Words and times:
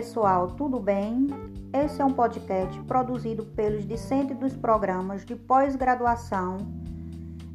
pessoal, 0.00 0.46
tudo 0.52 0.80
bem? 0.80 1.26
Esse 1.74 2.00
é 2.00 2.04
um 2.06 2.14
podcast 2.14 2.80
produzido 2.84 3.44
pelos 3.44 3.86
discentes 3.86 4.34
dos 4.38 4.56
programas 4.56 5.26
de 5.26 5.36
pós-graduação 5.36 6.56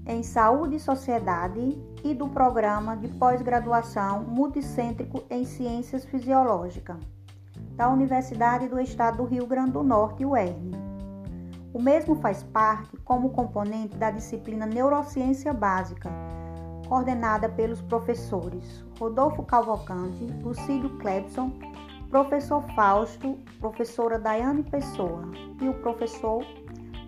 em 0.06 0.22
Saúde 0.22 0.76
e 0.76 0.80
Sociedade 0.80 1.76
e 2.04 2.14
do 2.14 2.28
programa 2.28 2.96
de 2.96 3.08
pós-graduação 3.08 4.26
multicêntrico 4.26 5.24
em 5.28 5.44
Ciências 5.44 6.06
Fisiológicas 6.06 6.98
da 7.76 7.90
Universidade 7.90 8.68
do 8.68 8.80
Estado 8.80 9.18
do 9.18 9.24
Rio 9.24 9.48
Grande 9.48 9.72
do 9.72 9.82
Norte, 9.82 10.24
UERN. 10.24 10.70
O 11.74 11.82
mesmo 11.82 12.14
faz 12.18 12.44
parte 12.44 12.96
como 12.98 13.32
componente 13.32 13.98
da 13.98 14.12
disciplina 14.12 14.68
Neurociência 14.68 15.52
Básica 15.52 16.12
coordenada 16.88 17.50
pelos 17.50 17.82
professores 17.82 18.86
Rodolfo 19.00 19.42
Calvocante, 19.42 20.26
Lucílio 20.44 20.96
Clebson, 21.00 21.52
professor 22.16 22.64
Fausto, 22.74 23.38
professora 23.60 24.18
Daiane 24.18 24.64
Pessoa 24.64 25.30
e 25.62 25.68
o 25.68 25.74
professor 25.74 26.46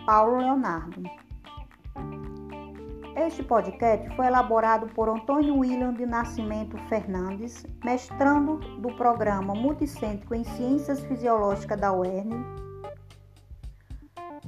Paulo 0.06 0.36
Leonardo. 0.36 1.02
Este 3.16 3.42
podcast 3.42 4.14
foi 4.18 4.28
elaborado 4.28 4.88
por 4.88 5.08
Antônio 5.08 5.60
William 5.60 5.94
de 5.94 6.06
Nascimento 6.06 6.78
Fernandes, 6.90 7.66
mestrando 7.86 8.58
do 8.82 8.94
programa 8.98 9.56
Multicêntrico 9.56 10.36
em 10.36 10.44
Ciências 10.44 11.00
Fisiológicas 11.00 11.80
da 11.80 11.94
UERN, 11.94 12.44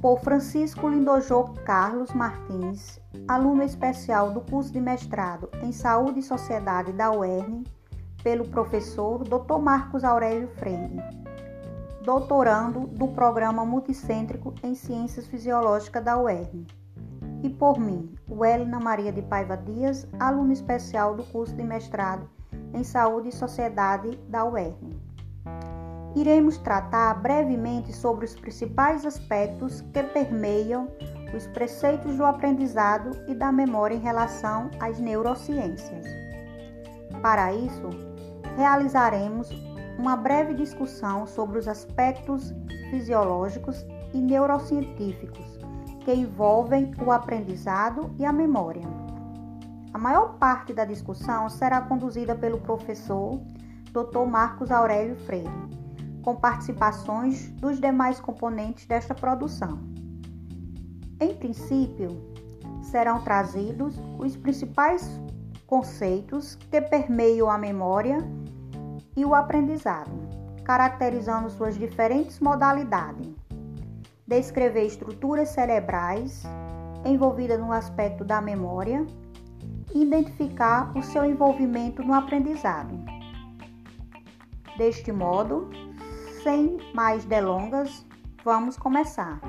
por 0.02 0.20
Francisco 0.20 0.90
Lindojô 0.90 1.54
Carlos 1.64 2.12
Martins, 2.12 3.00
aluno 3.26 3.62
especial 3.62 4.30
do 4.30 4.42
curso 4.42 4.70
de 4.70 4.80
mestrado 4.82 5.48
em 5.62 5.72
Saúde 5.72 6.20
e 6.20 6.22
Sociedade 6.22 6.92
da 6.92 7.10
UERN, 7.10 7.64
pelo 8.22 8.48
professor 8.48 9.24
Dr. 9.24 9.58
Marcos 9.60 10.04
Aurélio 10.04 10.48
Freire, 10.56 11.00
doutorando 12.04 12.86
do 12.86 13.08
Programa 13.08 13.64
Multicêntrico 13.64 14.54
em 14.62 14.74
Ciências 14.74 15.26
Fisiológicas 15.26 16.04
da 16.04 16.18
UERN, 16.18 16.66
e 17.42 17.48
por 17.48 17.78
mim, 17.78 18.14
Welina 18.30 18.78
Maria 18.78 19.12
de 19.12 19.22
Paiva 19.22 19.56
Dias, 19.56 20.06
aluno 20.18 20.52
especial 20.52 21.14
do 21.14 21.24
curso 21.24 21.54
de 21.54 21.62
mestrado 21.62 22.28
em 22.74 22.84
Saúde 22.84 23.30
e 23.30 23.32
Sociedade 23.32 24.16
da 24.28 24.44
UERN 24.44 25.10
iremos 26.14 26.58
tratar 26.58 27.14
brevemente 27.14 27.92
sobre 27.92 28.24
os 28.24 28.34
principais 28.34 29.06
aspectos 29.06 29.80
que 29.92 30.02
permeiam 30.02 30.88
os 31.34 31.46
preceitos 31.48 32.16
do 32.16 32.24
aprendizado 32.24 33.16
e 33.28 33.34
da 33.34 33.52
memória 33.52 33.94
em 33.94 34.00
relação 34.00 34.70
às 34.80 34.98
neurociências. 34.98 36.04
Para 37.22 37.52
isso, 37.52 37.90
realizaremos 38.60 39.48
uma 39.98 40.14
breve 40.16 40.52
discussão 40.52 41.26
sobre 41.26 41.58
os 41.58 41.66
aspectos 41.66 42.54
fisiológicos 42.90 43.86
e 44.12 44.18
neurocientíficos 44.18 45.46
que 46.04 46.12
envolvem 46.12 46.92
o 47.02 47.10
aprendizado 47.10 48.14
e 48.18 48.24
a 48.24 48.32
memória. 48.32 48.86
A 49.94 49.98
maior 49.98 50.34
parte 50.34 50.74
da 50.74 50.84
discussão 50.84 51.48
será 51.48 51.80
conduzida 51.80 52.34
pelo 52.34 52.60
professor 52.60 53.40
Dr. 53.92 54.26
Marcos 54.28 54.70
Aurélio 54.70 55.16
Freire 55.24 55.48
com 56.22 56.36
participações 56.36 57.50
dos 57.52 57.80
demais 57.80 58.20
componentes 58.20 58.84
desta 58.84 59.14
produção. 59.14 59.78
Em 61.18 61.34
princípio, 61.34 62.10
serão 62.82 63.22
trazidos 63.22 63.98
os 64.18 64.36
principais 64.36 65.18
conceitos 65.66 66.56
que 66.70 66.78
permeiam 66.78 67.50
a 67.50 67.56
memória 67.56 68.18
e 69.16 69.24
o 69.24 69.34
aprendizado, 69.34 70.10
caracterizando 70.64 71.50
suas 71.50 71.76
diferentes 71.76 72.40
modalidades. 72.40 73.28
Descrever 74.26 74.84
estruturas 74.86 75.48
cerebrais 75.48 76.44
envolvidas 77.04 77.58
no 77.58 77.72
aspecto 77.72 78.24
da 78.24 78.40
memória, 78.40 79.04
identificar 79.94 80.96
o 80.96 81.02
seu 81.02 81.24
envolvimento 81.24 82.02
no 82.02 82.14
aprendizado. 82.14 82.94
Deste 84.76 85.10
modo, 85.12 85.68
sem 86.42 86.78
mais 86.94 87.24
delongas, 87.24 88.06
vamos 88.44 88.76
começar. 88.76 89.40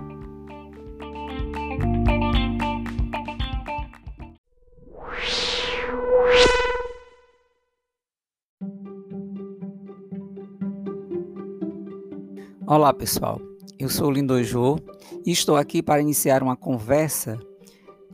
Olá 12.73 12.93
pessoal, 12.93 13.37
eu 13.77 13.89
sou 13.89 14.07
o 14.07 14.11
Lindojô 14.11 14.79
e 15.25 15.31
estou 15.33 15.57
aqui 15.57 15.83
para 15.83 15.99
iniciar 15.99 16.41
uma 16.41 16.55
conversa 16.55 17.37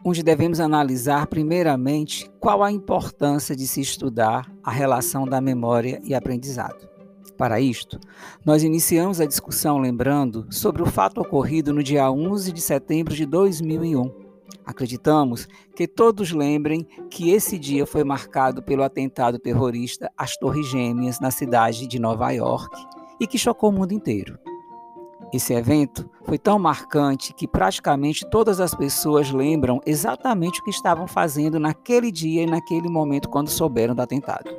onde 0.04 0.24
devemos 0.24 0.60
analisar 0.60 1.28
primeiramente 1.28 2.28
qual 2.40 2.64
a 2.64 2.72
importância 2.72 3.56
de 3.56 3.68
se 3.68 3.82
estudar 3.82 4.52
a 4.64 4.72
relação 4.72 5.28
da 5.28 5.40
memória 5.40 6.02
e 6.04 6.16
aprendizado. 6.16 6.90
Para 7.38 7.62
isto, 7.62 8.00
nós 8.44 8.64
iniciamos 8.64 9.22
a 9.22 9.28
discussão 9.28 9.78
lembrando 9.78 10.48
sobre 10.50 10.82
o 10.82 10.88
fato 10.88 11.22
ocorrido 11.22 11.72
no 11.72 11.84
dia 11.84 12.10
11 12.12 12.52
de 12.52 12.60
setembro 12.60 13.14
de 13.14 13.28
2001. 13.28 14.12
Acreditamos 14.66 15.48
que 15.76 15.88
todos 15.88 16.32
lembrem 16.32 16.84
que 17.12 17.30
esse 17.30 17.60
dia 17.60 17.86
foi 17.86 18.04
marcado 18.04 18.64
pelo 18.64 18.82
atentado 18.82 19.38
terrorista 19.38 20.12
às 20.18 20.36
Torres 20.36 20.66
Gêmeas 20.66 21.20
na 21.20 21.30
cidade 21.30 21.86
de 21.86 22.00
Nova 22.00 22.32
York 22.32 22.76
e 23.20 23.28
que 23.28 23.38
chocou 23.38 23.70
o 23.70 23.74
mundo 23.74 23.92
inteiro. 23.92 24.38
Esse 25.34 25.54
evento 25.54 26.10
foi 26.24 26.38
tão 26.38 26.58
marcante 26.58 27.34
que 27.34 27.48
praticamente 27.48 28.26
todas 28.30 28.60
as 28.62 28.74
pessoas 28.74 29.32
lembram 29.32 29.82
exatamente 29.86 30.62
o 30.62 30.64
que 30.64 30.70
estavam 30.70 31.08
fazendo 31.08 31.60
naquele 31.60 32.12
dia 32.12 32.44
e 32.44 32.46
naquele 32.46 32.88
momento 32.88 33.30
quando 33.30 33.50
souberam 33.50 33.94
do 33.94 34.02
atentado. 34.02 34.50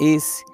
Esse 0.00 0.44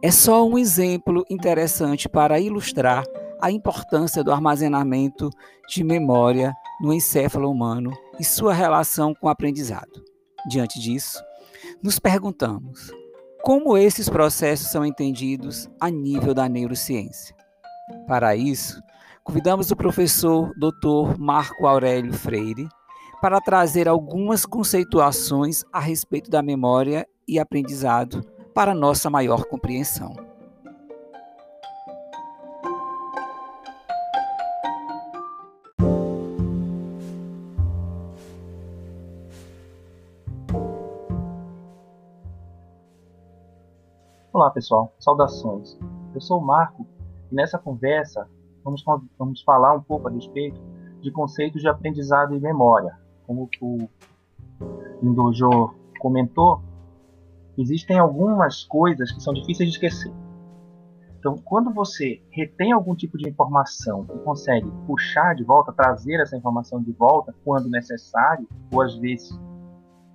é 0.00 0.10
só 0.10 0.46
um 0.46 0.56
exemplo 0.56 1.24
interessante 1.28 2.08
para 2.08 2.38
ilustrar 2.38 3.04
a 3.40 3.50
importância 3.50 4.22
do 4.22 4.32
armazenamento 4.32 5.28
de 5.68 5.82
memória 5.82 6.54
no 6.80 6.92
encéfalo 6.92 7.50
humano 7.50 7.90
e 8.18 8.24
sua 8.24 8.54
relação 8.54 9.14
com 9.14 9.26
o 9.26 9.30
aprendizado. 9.30 10.04
Diante 10.48 10.78
disso, 10.78 11.22
nos 11.82 11.98
perguntamos 11.98 12.92
como 13.42 13.76
esses 13.76 14.08
processos 14.08 14.68
são 14.68 14.84
entendidos 14.84 15.68
a 15.80 15.90
nível 15.90 16.32
da 16.32 16.48
neurociência. 16.48 17.34
Para 18.06 18.34
isso, 18.34 18.82
convidamos 19.22 19.70
o 19.70 19.76
professor 19.76 20.52
Dr. 20.56 21.18
Marco 21.18 21.66
Aurélio 21.66 22.14
Freire 22.14 22.66
para 23.20 23.40
trazer 23.42 23.88
algumas 23.88 24.46
conceituações 24.46 25.62
a 25.70 25.80
respeito 25.80 26.30
da 26.30 26.42
memória 26.42 27.06
e 27.28 27.38
aprendizado 27.38 28.24
para 28.54 28.74
nossa 28.74 29.10
maior 29.10 29.44
compreensão. 29.44 30.14
Olá 44.32 44.50
pessoal, 44.50 44.92
saudações. 44.98 45.78
Eu 46.14 46.20
sou 46.20 46.40
o 46.40 46.44
Marco 46.44 46.86
nessa 47.34 47.58
conversa 47.58 48.28
vamos, 48.64 48.82
vamos 49.18 49.42
falar 49.42 49.74
um 49.74 49.82
pouco 49.82 50.08
a 50.08 50.10
respeito 50.10 50.60
de 51.00 51.10
conceitos 51.10 51.60
de 51.60 51.68
aprendizado 51.68 52.34
e 52.34 52.40
memória. 52.40 52.96
Como 53.26 53.48
o 53.60 53.88
Indojo 55.02 55.74
comentou, 55.98 56.62
existem 57.58 57.98
algumas 57.98 58.64
coisas 58.64 59.12
que 59.12 59.20
são 59.20 59.34
difíceis 59.34 59.68
de 59.68 59.76
esquecer. 59.76 60.12
Então, 61.18 61.36
quando 61.38 61.72
você 61.72 62.22
retém 62.30 62.72
algum 62.72 62.94
tipo 62.94 63.16
de 63.16 63.28
informação 63.28 64.06
e 64.14 64.18
consegue 64.18 64.70
puxar 64.86 65.34
de 65.34 65.42
volta, 65.42 65.72
trazer 65.72 66.20
essa 66.20 66.36
informação 66.36 66.82
de 66.82 66.92
volta 66.92 67.34
quando 67.44 67.68
necessário, 67.68 68.46
ou 68.70 68.82
às 68.82 68.94
vezes 68.96 69.38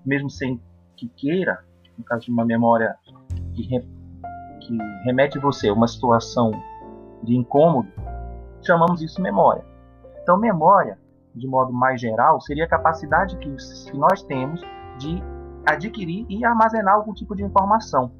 mesmo 0.05 0.29
sem 0.29 0.61
que 0.95 1.07
queira, 1.09 1.63
no 1.97 2.03
caso 2.03 2.25
de 2.25 2.31
uma 2.31 2.45
memória 2.45 2.95
que, 3.53 3.63
re, 3.63 3.79
que 4.61 4.77
remete 5.03 5.39
você 5.39 5.69
a 5.69 5.73
uma 5.73 5.87
situação 5.87 6.51
de 7.23 7.35
incômodo, 7.35 7.91
chamamos 8.61 9.01
isso 9.01 9.21
memória. 9.21 9.65
Então, 10.21 10.37
memória, 10.37 10.97
de 11.33 11.47
modo 11.47 11.73
mais 11.73 11.99
geral, 11.99 12.39
seria 12.41 12.65
a 12.65 12.69
capacidade 12.69 13.37
que, 13.37 13.49
nós 13.95 14.23
temos 14.23 14.61
de 14.97 15.21
adquirir 15.65 16.25
e 16.29 16.43
armazenar 16.43 16.95
algum 16.95 17.13
tipo 17.13 17.35
de 17.35 17.43
informação, 17.43 18.11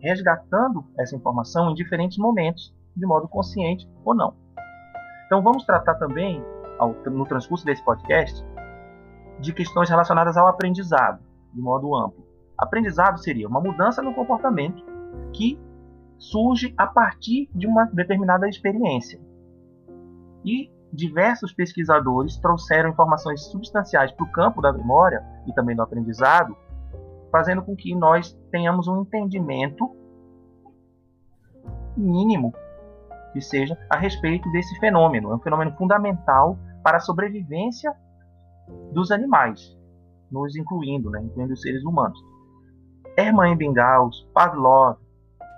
resgatando 0.00 0.84
essa 0.98 1.16
informação 1.16 1.70
em 1.70 1.74
diferentes 1.74 2.18
momentos, 2.18 2.74
de 2.96 3.06
modo 3.06 3.28
consciente 3.28 3.88
ou 4.04 4.14
não. 4.14 4.34
Então 5.26 5.42
vamos 5.42 5.64
tratar 5.64 5.94
também, 5.96 6.42
no 7.06 7.26
transcurso 7.26 7.64
desse 7.64 7.84
podcast, 7.84 8.44
de 9.40 9.52
questões 9.52 9.90
relacionadas 9.90 10.36
ao 10.36 10.46
aprendizado, 10.46 11.20
de 11.52 11.60
modo 11.60 11.94
amplo. 11.94 12.24
Aprendizado 12.56 13.18
seria 13.18 13.48
uma 13.48 13.60
mudança 13.60 14.00
no 14.02 14.14
comportamento 14.14 14.82
que 15.32 15.58
surge 16.18 16.74
a 16.76 16.86
partir 16.86 17.48
de 17.54 17.66
uma 17.66 17.84
determinada 17.86 18.48
experiência. 18.48 19.20
E 20.44 20.70
diversos 20.92 21.52
pesquisadores 21.52 22.36
trouxeram 22.38 22.90
informações 22.90 23.42
substanciais 23.46 24.12
para 24.12 24.24
o 24.24 24.32
campo 24.32 24.62
da 24.62 24.72
memória 24.72 25.22
e 25.46 25.52
também 25.52 25.76
do 25.76 25.82
aprendizado, 25.82 26.56
fazendo 27.30 27.62
com 27.62 27.76
que 27.76 27.94
nós 27.94 28.32
tenhamos 28.50 28.88
um 28.88 29.02
entendimento 29.02 29.94
mínimo 31.96 32.54
que 33.32 33.40
seja 33.40 33.76
a 33.90 33.96
respeito 33.96 34.50
desse 34.52 34.78
fenômeno. 34.78 35.30
É 35.30 35.34
um 35.34 35.40
fenômeno 35.40 35.72
fundamental 35.76 36.58
para 36.82 36.98
a 36.98 37.00
sobrevivência 37.00 37.94
dos 38.92 39.10
animais, 39.10 39.76
nos 40.30 40.56
incluindo, 40.56 41.10
né, 41.10 41.20
incluindo 41.22 41.52
os 41.52 41.60
seres 41.60 41.84
humanos. 41.84 42.18
Hermann 43.16 43.52
Ebbinghaus, 43.52 44.26
Pavlov, 44.32 44.98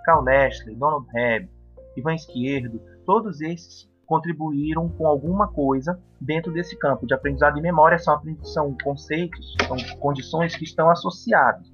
Carl 0.08 0.24
Leslie, 0.24 0.74
Donald 0.74 1.06
Hebb, 1.14 1.50
Ivan 1.94 2.14
Esquerdo, 2.14 2.80
todos 3.04 3.42
esses 3.42 3.86
contribuíram 4.06 4.88
com 4.88 5.06
alguma 5.06 5.48
coisa 5.48 6.02
dentro 6.18 6.50
desse 6.50 6.78
campo 6.78 7.06
de 7.06 7.12
aprendizado 7.12 7.58
e 7.58 7.60
memória. 7.60 7.98
São, 7.98 8.18
são 8.42 8.74
conceitos, 8.82 9.54
são 9.66 9.76
condições 9.98 10.56
que 10.56 10.64
estão 10.64 10.88
associadas. 10.88 11.70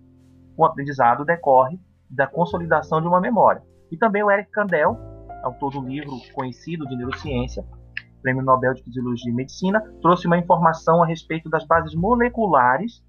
O 0.57 0.65
aprendizado 0.65 1.25
decorre 1.25 1.79
da 2.11 2.27
consolidação 2.27 3.01
de 3.01 3.07
uma 3.07 3.21
memória. 3.21 3.63
E 3.89 3.97
também 3.97 4.25
o 4.25 4.31
Eric 4.31 4.51
Kandel, 4.51 4.99
autor 5.45 5.71
do 5.71 5.87
livro 5.87 6.11
conhecido 6.35 6.89
de 6.89 6.97
neurociência, 6.97 7.65
Prêmio 8.21 8.43
Nobel 8.43 8.75
de 8.75 8.83
Fisiologia 8.83 9.31
e 9.31 9.35
Medicina, 9.35 9.81
trouxe 10.03 10.27
uma 10.27 10.39
informação 10.39 11.05
a 11.05 11.07
respeito 11.07 11.49
das 11.49 11.65
bases 11.65 11.95
moleculares 11.95 13.01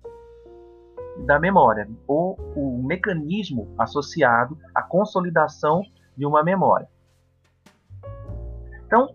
da 1.26 1.40
memória, 1.40 1.90
ou 2.08 2.38
o 2.56 2.84
mecanismo 2.84 3.74
associado 3.78 4.58
à 4.74 4.82
consolidação 4.82 5.82
de 6.16 6.26
uma 6.26 6.44
memória. 6.44 6.88
Então, 8.86 9.14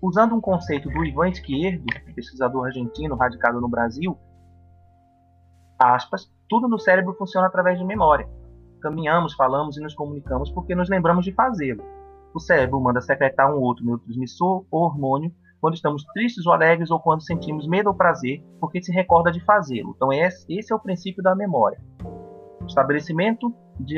usando 0.00 0.34
um 0.34 0.40
conceito 0.40 0.88
do 0.88 1.04
Ivan 1.04 1.28
Esquerdo, 1.28 1.84
pesquisador 2.14 2.66
argentino 2.66 3.16
radicado 3.16 3.60
no 3.60 3.68
Brasil, 3.68 4.16
aspas, 5.78 6.30
tudo 6.48 6.68
no 6.68 6.78
cérebro 6.78 7.14
funciona 7.14 7.46
através 7.46 7.78
de 7.78 7.84
memória. 7.84 8.28
Caminhamos, 8.80 9.34
falamos 9.34 9.76
e 9.76 9.80
nos 9.80 9.94
comunicamos 9.94 10.50
porque 10.50 10.74
nos 10.74 10.88
lembramos 10.88 11.24
de 11.24 11.32
fazê-lo. 11.32 11.82
O 12.34 12.40
cérebro 12.40 12.80
manda 12.80 13.00
secretar 13.00 13.52
um 13.52 13.60
outro 13.60 13.84
neurotransmissor 13.84 14.64
ou 14.70 14.82
hormônio 14.82 15.32
quando 15.66 15.74
estamos 15.74 16.04
tristes 16.14 16.46
ou 16.46 16.52
alegres 16.52 16.92
ou 16.92 17.00
quando 17.00 17.22
sentimos 17.22 17.66
medo 17.66 17.88
ou 17.88 17.94
prazer, 17.94 18.40
porque 18.60 18.80
se 18.80 18.92
recorda 18.92 19.32
de 19.32 19.40
fazê-lo. 19.40 19.94
Então, 19.96 20.12
esse 20.12 20.72
é 20.72 20.76
o 20.76 20.78
princípio 20.78 21.24
da 21.24 21.34
memória. 21.34 21.76
O 22.62 22.66
estabelecimento 22.66 23.52
de, 23.80 23.96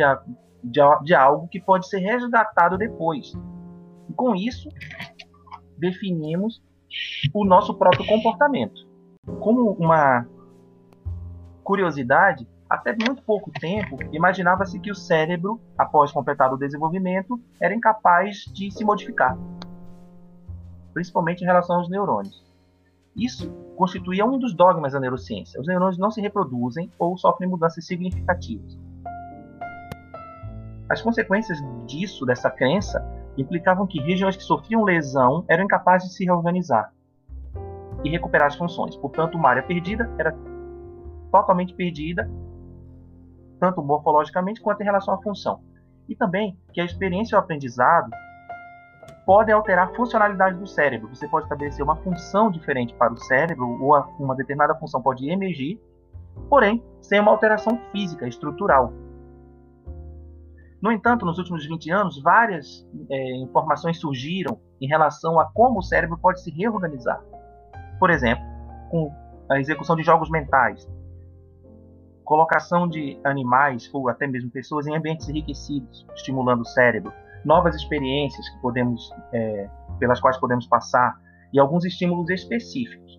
de, 0.65 0.81
de 1.05 1.15
algo 1.15 1.47
que 1.47 1.61
pode 1.61 1.87
ser 1.87 1.99
resgatado 1.99 2.79
depois. 2.79 3.35
Com 4.17 4.35
isso, 4.35 4.70
definimos 5.76 6.62
o 7.35 7.44
nosso 7.44 7.75
próprio 7.75 8.06
comportamento. 8.06 8.88
Como 9.38 9.73
uma 9.73 10.26
curiosidade, 11.62 12.49
até 12.67 12.97
muito 12.97 13.23
pouco 13.25 13.50
tempo, 13.50 13.99
imaginava-se 14.11 14.81
que 14.81 14.91
o 14.91 14.94
cérebro, 14.94 15.61
após 15.76 16.11
completado 16.12 16.55
o 16.55 16.59
desenvolvimento, 16.59 17.38
era 17.61 17.75
incapaz 17.75 18.44
de 18.55 18.70
se 18.70 18.87
modificar, 18.87 19.37
principalmente 20.98 21.42
em 21.42 21.46
relação 21.46 21.76
aos 21.76 21.88
neurônios. 21.88 22.44
Isso 23.14 23.48
constituía 23.76 24.26
um 24.26 24.36
dos 24.36 24.52
dogmas 24.52 24.94
da 24.94 24.98
neurociência. 24.98 25.60
Os 25.60 25.66
neurônios 25.68 25.96
não 25.96 26.10
se 26.10 26.20
reproduzem 26.20 26.90
ou 26.98 27.16
sofrem 27.16 27.48
mudanças 27.48 27.86
significativas. 27.86 28.76
As 30.90 31.00
consequências 31.00 31.56
disso, 31.86 32.26
dessa 32.26 32.50
crença, 32.50 33.00
implicavam 33.36 33.86
que 33.86 34.00
regiões 34.00 34.36
que 34.36 34.42
sofriam 34.42 34.82
lesão 34.82 35.44
eram 35.46 35.62
incapazes 35.62 36.08
de 36.08 36.16
se 36.16 36.24
reorganizar 36.24 36.92
e 38.02 38.10
recuperar 38.10 38.48
as 38.48 38.56
funções. 38.56 38.96
Portanto, 38.96 39.36
uma 39.36 39.50
área 39.50 39.62
perdida 39.62 40.10
era 40.18 40.36
totalmente 41.30 41.74
perdida, 41.74 42.28
tanto 43.60 43.80
morfologicamente 43.84 44.60
quanto 44.60 44.80
em 44.80 44.84
relação 44.84 45.14
à 45.14 45.22
função. 45.22 45.60
E 46.08 46.16
também 46.16 46.58
que 46.72 46.80
a 46.80 46.84
experiência 46.84 47.36
e 47.36 47.38
o 47.38 47.40
aprendizado 47.40 48.10
podem 49.28 49.54
alterar 49.54 49.88
a 49.88 49.94
funcionalidade 49.94 50.56
do 50.58 50.66
cérebro. 50.66 51.14
Você 51.14 51.28
pode 51.28 51.44
estabelecer 51.44 51.84
uma 51.84 51.96
função 51.96 52.50
diferente 52.50 52.94
para 52.94 53.12
o 53.12 53.16
cérebro, 53.19 53.78
ou 53.78 53.94
uma 54.19 54.34
determinada 54.34 54.75
função 54.76 55.02
pode 55.02 55.28
emergir, 55.28 55.78
porém 56.48 56.82
sem 57.02 57.20
uma 57.20 57.30
alteração 57.30 57.78
física, 57.92 58.26
estrutural. 58.26 58.90
No 60.80 60.90
entanto, 60.90 61.26
nos 61.26 61.36
últimos 61.36 61.66
20 61.66 61.90
anos, 61.90 62.22
várias 62.22 62.88
é, 63.10 63.36
informações 63.36 64.00
surgiram 64.00 64.58
em 64.80 64.88
relação 64.88 65.38
a 65.38 65.44
como 65.52 65.81
o 65.81 65.82
cérebro 65.82 66.16
pode 66.16 66.40
se 66.40 66.50
reorganizar. 66.50 67.22
Por 68.00 68.08
exemplo, 68.08 68.42
com 68.88 69.12
a 69.50 69.60
execução 69.60 69.94
de 69.94 70.02
jogos 70.02 70.31
mentais, 70.31 70.88
colocação 72.24 72.88
de 72.88 73.20
animais 73.22 73.90
ou 73.92 74.08
até 74.08 74.26
mesmo 74.26 74.50
pessoas 74.50 74.86
em 74.86 74.96
ambientes 74.96 75.28
enriquecidos, 75.28 76.06
estimulando 76.14 76.62
o 76.62 76.66
cérebro, 76.66 77.12
novas 77.48 77.74
experiências 77.74 78.48
que 78.48 78.60
podemos, 78.60 79.10
é, 79.32 79.68
pelas 79.98 80.20
quais 80.20 80.38
podemos 80.38 80.66
passar 80.66 81.18
e 81.52 81.58
alguns 81.58 81.84
estímulos 81.84 82.28
específicos. 82.30 83.18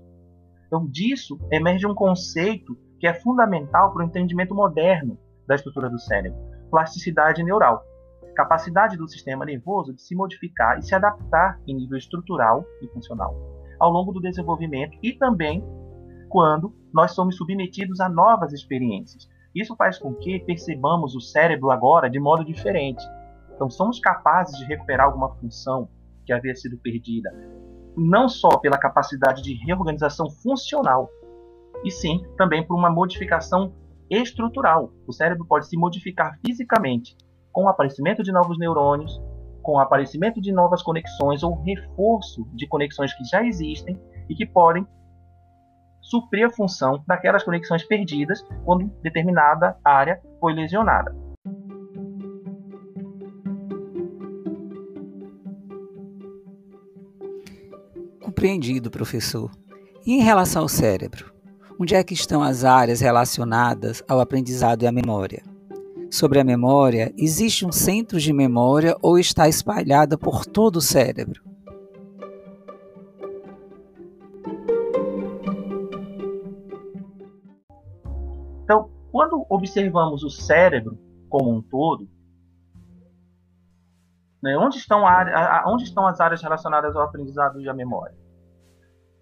Então, 0.68 0.86
disso 0.88 1.40
emerge 1.52 1.88
um 1.88 1.96
conceito 1.96 2.78
que 3.00 3.08
é 3.08 3.14
fundamental 3.14 3.92
para 3.92 4.04
o 4.04 4.06
entendimento 4.06 4.54
moderno 4.54 5.18
da 5.48 5.56
estrutura 5.56 5.90
do 5.90 6.00
cérebro 6.00 6.38
plasticidade 6.70 7.44
neural, 7.44 7.84
capacidade 8.36 8.96
do 8.96 9.08
sistema 9.08 9.44
nervoso 9.44 9.94
de 9.94 10.02
se 10.02 10.16
modificar 10.16 10.78
e 10.78 10.84
se 10.84 10.96
adaptar 10.96 11.60
em 11.68 11.76
nível 11.76 11.98
estrutural 11.98 12.64
e 12.82 12.88
funcional 12.90 13.36
ao 13.80 13.92
longo 13.92 14.12
do 14.12 14.22
desenvolvimento 14.22 14.98
e 15.02 15.14
também 15.14 15.64
quando 16.30 16.74
nós 16.94 17.12
somos 17.12 17.38
submetidos 17.38 18.00
a 18.00 18.08
novas 18.08 18.54
experiências. 18.54 19.28
Isso 19.56 19.76
faz 19.76 19.98
com 19.98 20.14
que 20.14 20.40
percebamos 20.40 21.16
o 21.16 21.22
cérebro 21.22 21.72
agora 21.72 22.10
de 22.10 22.20
modo 22.20 22.46
diferente. 22.46 23.04
Então, 23.60 23.70
somos 23.70 24.00
capazes 24.00 24.58
de 24.58 24.64
recuperar 24.64 25.08
alguma 25.08 25.36
função 25.36 25.90
que 26.26 26.32
havia 26.32 26.56
sido 26.56 26.78
perdida, 26.78 27.30
não 27.98 28.30
só 28.30 28.58
pela 28.58 28.78
capacidade 28.78 29.42
de 29.42 29.54
reorganização 29.66 30.30
funcional, 30.30 31.10
e 31.84 31.92
sim 31.92 32.24
também 32.38 32.66
por 32.66 32.78
uma 32.78 32.90
modificação 32.90 33.76
estrutural. 34.10 34.94
O 35.06 35.12
cérebro 35.12 35.46
pode 35.46 35.68
se 35.68 35.76
modificar 35.76 36.40
fisicamente 36.40 37.18
com 37.52 37.66
o 37.66 37.68
aparecimento 37.68 38.24
de 38.24 38.32
novos 38.32 38.58
neurônios, 38.58 39.22
com 39.62 39.74
o 39.74 39.80
aparecimento 39.80 40.40
de 40.40 40.54
novas 40.54 40.82
conexões 40.82 41.44
ou 41.44 41.62
reforço 41.62 42.48
de 42.54 42.66
conexões 42.66 43.14
que 43.14 43.26
já 43.26 43.44
existem 43.44 44.02
e 44.30 44.36
que 44.36 44.46
podem 44.46 44.88
suprir 46.02 46.46
a 46.46 46.50
função 46.50 47.04
daquelas 47.06 47.44
conexões 47.44 47.84
perdidas 47.84 48.42
quando 48.64 48.88
determinada 49.02 49.78
área 49.84 50.22
foi 50.40 50.54
lesionada. 50.54 51.14
Compreendido, 58.40 58.90
professor. 58.90 59.52
E 60.06 60.14
em 60.14 60.22
relação 60.22 60.62
ao 60.62 60.70
cérebro? 60.70 61.30
Onde 61.78 61.94
é 61.94 62.02
que 62.02 62.14
estão 62.14 62.42
as 62.42 62.64
áreas 62.64 63.02
relacionadas 63.02 64.02
ao 64.08 64.22
aprendizado 64.22 64.82
e 64.82 64.88
à 64.88 64.94
memória? 64.94 65.44
Sobre 66.10 66.40
a 66.40 66.44
memória, 66.46 67.14
existe 67.18 67.66
um 67.66 67.72
centro 67.74 68.18
de 68.18 68.32
memória 68.32 68.96
ou 69.02 69.20
está 69.20 69.50
espalhada 69.50 70.18
por 70.18 70.46
todo 70.46 70.78
o 70.78 70.82
cérebro? 70.82 71.44
Então, 78.64 78.90
quando 79.12 79.46
observamos 79.50 80.24
o 80.24 80.30
cérebro 80.30 80.98
como 81.28 81.54
um 81.54 81.62
todo, 81.62 82.08
né, 84.42 84.58
onde, 84.58 84.78
estão 84.78 85.06
a, 85.06 85.66
onde 85.68 85.84
estão 85.84 86.08
as 86.08 86.22
áreas 86.22 86.42
relacionadas 86.42 86.96
ao 86.96 87.02
aprendizado 87.02 87.60
e 87.60 87.68
à 87.68 87.74
memória? 87.74 88.29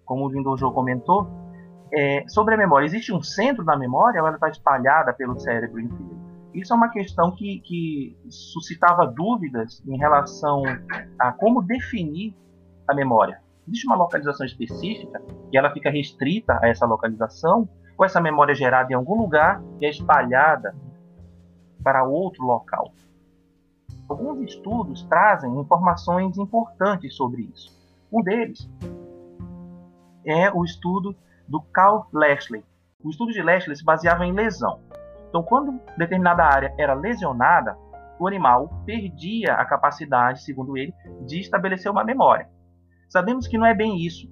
Como 0.08 0.24
o 0.24 0.28
Lindojo 0.30 0.72
comentou, 0.72 1.28
é, 1.92 2.24
sobre 2.28 2.54
a 2.54 2.56
memória, 2.56 2.86
existe 2.86 3.12
um 3.12 3.22
centro 3.22 3.62
da 3.62 3.76
memória 3.76 4.22
ou 4.22 4.26
ela 4.26 4.36
está 4.36 4.48
espalhada 4.48 5.12
pelo 5.12 5.38
cérebro 5.38 5.78
inteiro? 5.78 6.18
Isso 6.54 6.72
é 6.72 6.76
uma 6.76 6.88
questão 6.88 7.30
que, 7.30 7.60
que 7.60 8.16
suscitava 8.30 9.06
dúvidas 9.06 9.82
em 9.86 9.98
relação 9.98 10.62
a 11.18 11.30
como 11.30 11.62
definir 11.62 12.34
a 12.88 12.94
memória. 12.94 13.40
Existe 13.66 13.86
uma 13.86 13.96
localização 13.96 14.46
específica 14.46 15.22
e 15.52 15.58
ela 15.58 15.70
fica 15.70 15.90
restrita 15.90 16.58
a 16.62 16.68
essa 16.68 16.86
localização? 16.86 17.68
Ou 17.98 18.04
essa 18.04 18.20
memória 18.20 18.52
é 18.52 18.54
gerada 18.54 18.90
em 18.90 18.96
algum 18.96 19.14
lugar 19.14 19.62
e 19.78 19.84
é 19.84 19.90
espalhada 19.90 20.74
para 21.84 22.02
outro 22.02 22.44
local? 22.44 22.92
Alguns 24.08 24.40
estudos 24.40 25.02
trazem 25.02 25.54
informações 25.60 26.38
importantes 26.38 27.14
sobre 27.14 27.42
isso. 27.42 27.76
Um 28.10 28.22
deles 28.22 28.66
é 30.28 30.52
o 30.52 30.62
estudo 30.64 31.16
do 31.48 31.60
Carl 31.60 32.06
Lashley. 32.12 32.62
O 33.02 33.08
estudo 33.08 33.32
de 33.32 33.42
Lashley 33.42 33.74
se 33.74 33.84
baseava 33.84 34.26
em 34.26 34.32
lesão. 34.32 34.80
Então, 35.28 35.42
quando 35.42 35.80
determinada 35.96 36.44
área 36.44 36.74
era 36.78 36.94
lesionada, 36.94 37.76
o 38.18 38.26
animal 38.26 38.82
perdia 38.84 39.54
a 39.54 39.64
capacidade, 39.64 40.42
segundo 40.42 40.76
ele, 40.76 40.92
de 41.26 41.40
estabelecer 41.40 41.90
uma 41.90 42.04
memória. 42.04 42.48
Sabemos 43.08 43.46
que 43.46 43.56
não 43.56 43.66
é 43.66 43.74
bem 43.74 44.04
isso. 44.04 44.28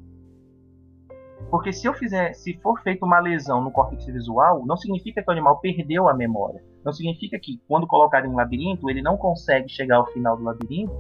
Porque 1.51 1.73
se 1.73 1.87
eu 1.87 1.95
fizer, 1.95 2.35
se 2.35 2.55
for 2.61 2.81
feita 2.83 3.07
uma 3.07 3.21
lesão 3.21 3.63
no 3.63 3.71
córtex 3.71 4.05
visual, 4.07 4.67
não 4.67 4.77
significa 4.77 5.23
que 5.23 5.31
o 5.31 5.33
animal 5.33 5.61
perdeu 5.61 6.09
a 6.09 6.15
memória. 6.15 6.63
Não 6.85 6.93
significa 6.93 7.39
que 7.39 7.63
quando 7.69 7.87
colocado 7.87 8.27
em 8.27 8.29
um 8.29 8.37
labirinto, 8.37 8.91
ele 8.91 9.01
não 9.01 9.17
consegue 9.17 9.69
chegar 9.69 9.97
ao 9.97 10.07
final 10.07 10.37
do 10.37 10.43
labirinto 10.43 10.93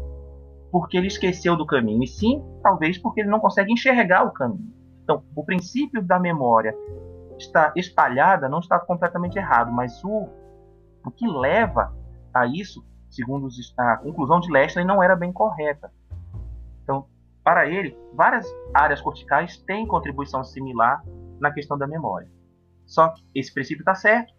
porque 0.70 0.96
ele 0.96 1.06
esqueceu 1.06 1.56
do 1.56 1.64
caminho, 1.64 2.02
e 2.02 2.06
sim, 2.06 2.44
talvez 2.62 2.98
porque 2.98 3.20
ele 3.20 3.30
não 3.30 3.40
consegue 3.40 3.72
enxergar 3.72 4.24
o 4.24 4.32
caminho. 4.32 4.74
Então, 5.06 5.22
o 5.36 5.44
princípio 5.44 6.02
da 6.02 6.18
memória 6.18 6.74
está 7.38 7.72
espalhada 7.76 8.48
não 8.48 8.58
está 8.58 8.76
completamente 8.76 9.38
errado, 9.38 9.70
mas 9.70 10.02
o, 10.02 10.28
o 11.04 11.10
que 11.12 11.28
leva 11.28 11.94
a 12.34 12.44
isso, 12.44 12.84
segundo 13.08 13.46
a 13.78 13.98
conclusão 13.98 14.40
de 14.40 14.50
Leslie, 14.50 14.84
não 14.84 15.00
era 15.00 15.14
bem 15.14 15.32
correta. 15.32 15.92
Então, 16.82 17.06
para 17.44 17.68
ele, 17.68 17.96
várias 18.14 18.44
áreas 18.74 19.00
corticais 19.00 19.56
têm 19.58 19.86
contribuição 19.86 20.42
similar 20.42 21.04
na 21.38 21.52
questão 21.52 21.78
da 21.78 21.86
memória. 21.86 22.28
Só 22.84 23.10
que 23.10 23.22
esse 23.32 23.54
princípio 23.54 23.82
está 23.82 23.94
certo, 23.94 24.34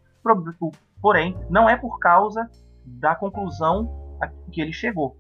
porém, 1.01 1.37
não 1.49 1.69
é 1.69 1.77
por 1.77 1.97
causa 1.97 2.49
da 2.85 3.15
conclusão 3.15 4.17
a 4.21 4.27
que 4.51 4.59
ele 4.59 4.73
chegou. 4.73 5.15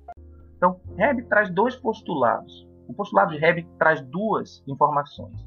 Então, 0.57 0.81
Hebb 0.97 1.23
traz 1.29 1.49
dois 1.49 1.77
postulados. 1.77 2.66
O 2.87 2.93
postulado 2.93 3.31
de 3.31 3.43
Hebb 3.43 3.67
traz 3.77 4.01
duas 4.01 4.63
informações. 4.67 5.45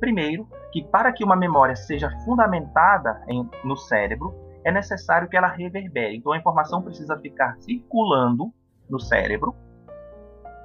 Primeiro, 0.00 0.48
que 0.72 0.84
para 0.84 1.12
que 1.12 1.24
uma 1.24 1.36
memória 1.36 1.76
seja 1.76 2.10
fundamentada 2.24 3.22
em, 3.28 3.48
no 3.64 3.76
cérebro, 3.76 4.34
é 4.64 4.72
necessário 4.72 5.28
que 5.28 5.36
ela 5.36 5.48
reverbere. 5.48 6.16
Então, 6.16 6.32
a 6.32 6.38
informação 6.38 6.82
precisa 6.82 7.18
ficar 7.18 7.56
circulando 7.60 8.52
no 8.88 9.00
cérebro 9.00 9.54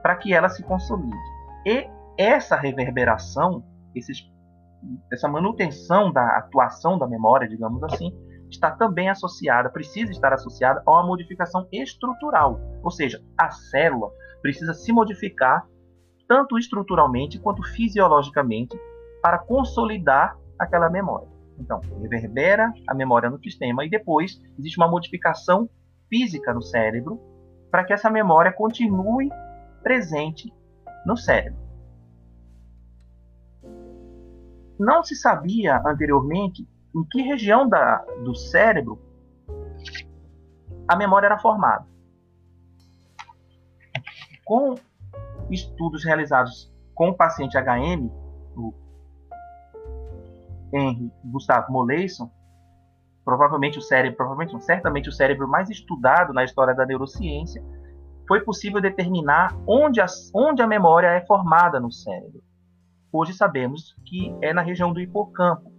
para 0.02 0.16
que 0.16 0.34
ela 0.34 0.50
se 0.50 0.64
consolide. 0.64 1.18
E 1.66 1.90
essa 2.18 2.56
reverberação, 2.56 3.64
esses, 3.96 4.30
essa 5.12 5.28
manutenção 5.28 6.12
da 6.12 6.38
atuação 6.38 6.98
da 6.98 7.08
memória, 7.08 7.48
digamos 7.48 7.82
assim, 7.84 8.14
está 8.50 8.72
também 8.72 9.10
associada, 9.10 9.70
precisa 9.70 10.12
estar 10.12 10.32
associada 10.34 10.84
a 10.86 10.92
uma 10.92 11.08
modificação 11.08 11.68
estrutural, 11.72 12.60
ou 12.84 12.92
seja, 12.92 13.20
a 13.38 13.50
célula 13.50 14.12
precisa 14.42 14.74
se 14.74 14.92
modificar 14.92 15.66
tanto 16.34 16.58
estruturalmente 16.58 17.38
quanto 17.38 17.62
fisiologicamente 17.62 18.76
para 19.22 19.38
consolidar 19.38 20.36
aquela 20.58 20.90
memória. 20.90 21.28
Então, 21.60 21.80
reverbera 22.02 22.74
a 22.88 22.96
memória 22.96 23.30
no 23.30 23.38
sistema 23.40 23.86
e 23.86 23.90
depois 23.90 24.42
existe 24.58 24.80
uma 24.80 24.88
modificação 24.88 25.70
física 26.10 26.52
no 26.52 26.64
cérebro 26.64 27.22
para 27.70 27.84
que 27.84 27.94
essa 27.94 28.10
memória 28.10 28.52
continue 28.52 29.30
presente 29.84 30.52
no 31.06 31.16
cérebro. 31.16 31.62
Não 34.80 35.04
se 35.04 35.16
sabia 35.16 35.84
anteriormente 35.86 36.68
em 36.96 37.04
que 37.12 37.22
região 37.22 37.70
da, 37.70 37.98
do 38.26 38.34
cérebro 38.34 39.00
a 40.88 40.96
memória 40.96 41.28
era 41.28 41.38
formada. 41.38 41.86
Com 44.44 44.74
estudos 45.54 46.04
realizados 46.04 46.72
com 46.94 47.10
o 47.10 47.14
paciente 47.16 47.58
HM, 47.58 48.10
o 48.56 48.74
Henry 50.74 51.12
Gustavo 51.24 51.72
Moleison, 51.72 52.32
provavelmente 53.24 53.78
o 53.78 53.82
cérebro, 53.82 54.18
provavelmente, 54.18 54.64
certamente 54.64 55.10
o 55.10 55.12
cérebro 55.12 55.48
mais 55.48 55.70
estudado 55.70 56.34
na 56.34 56.44
história 56.44 56.74
da 56.74 56.86
neurociência, 56.86 57.64
foi 58.28 58.42
possível 58.42 58.82
determinar 58.82 59.56
onde 59.68 60.02
a, 60.02 60.06
onde 60.34 60.62
a 60.62 60.68
memória 60.68 61.08
é 61.08 61.26
formada 61.26 61.80
no 61.80 61.92
cérebro. 61.92 62.42
Hoje 63.12 63.34
sabemos 63.34 63.96
que 64.06 64.36
é 64.42 64.54
na 64.54 64.62
região 64.62 64.92
do 64.92 65.00
hipocampo, 65.00 65.72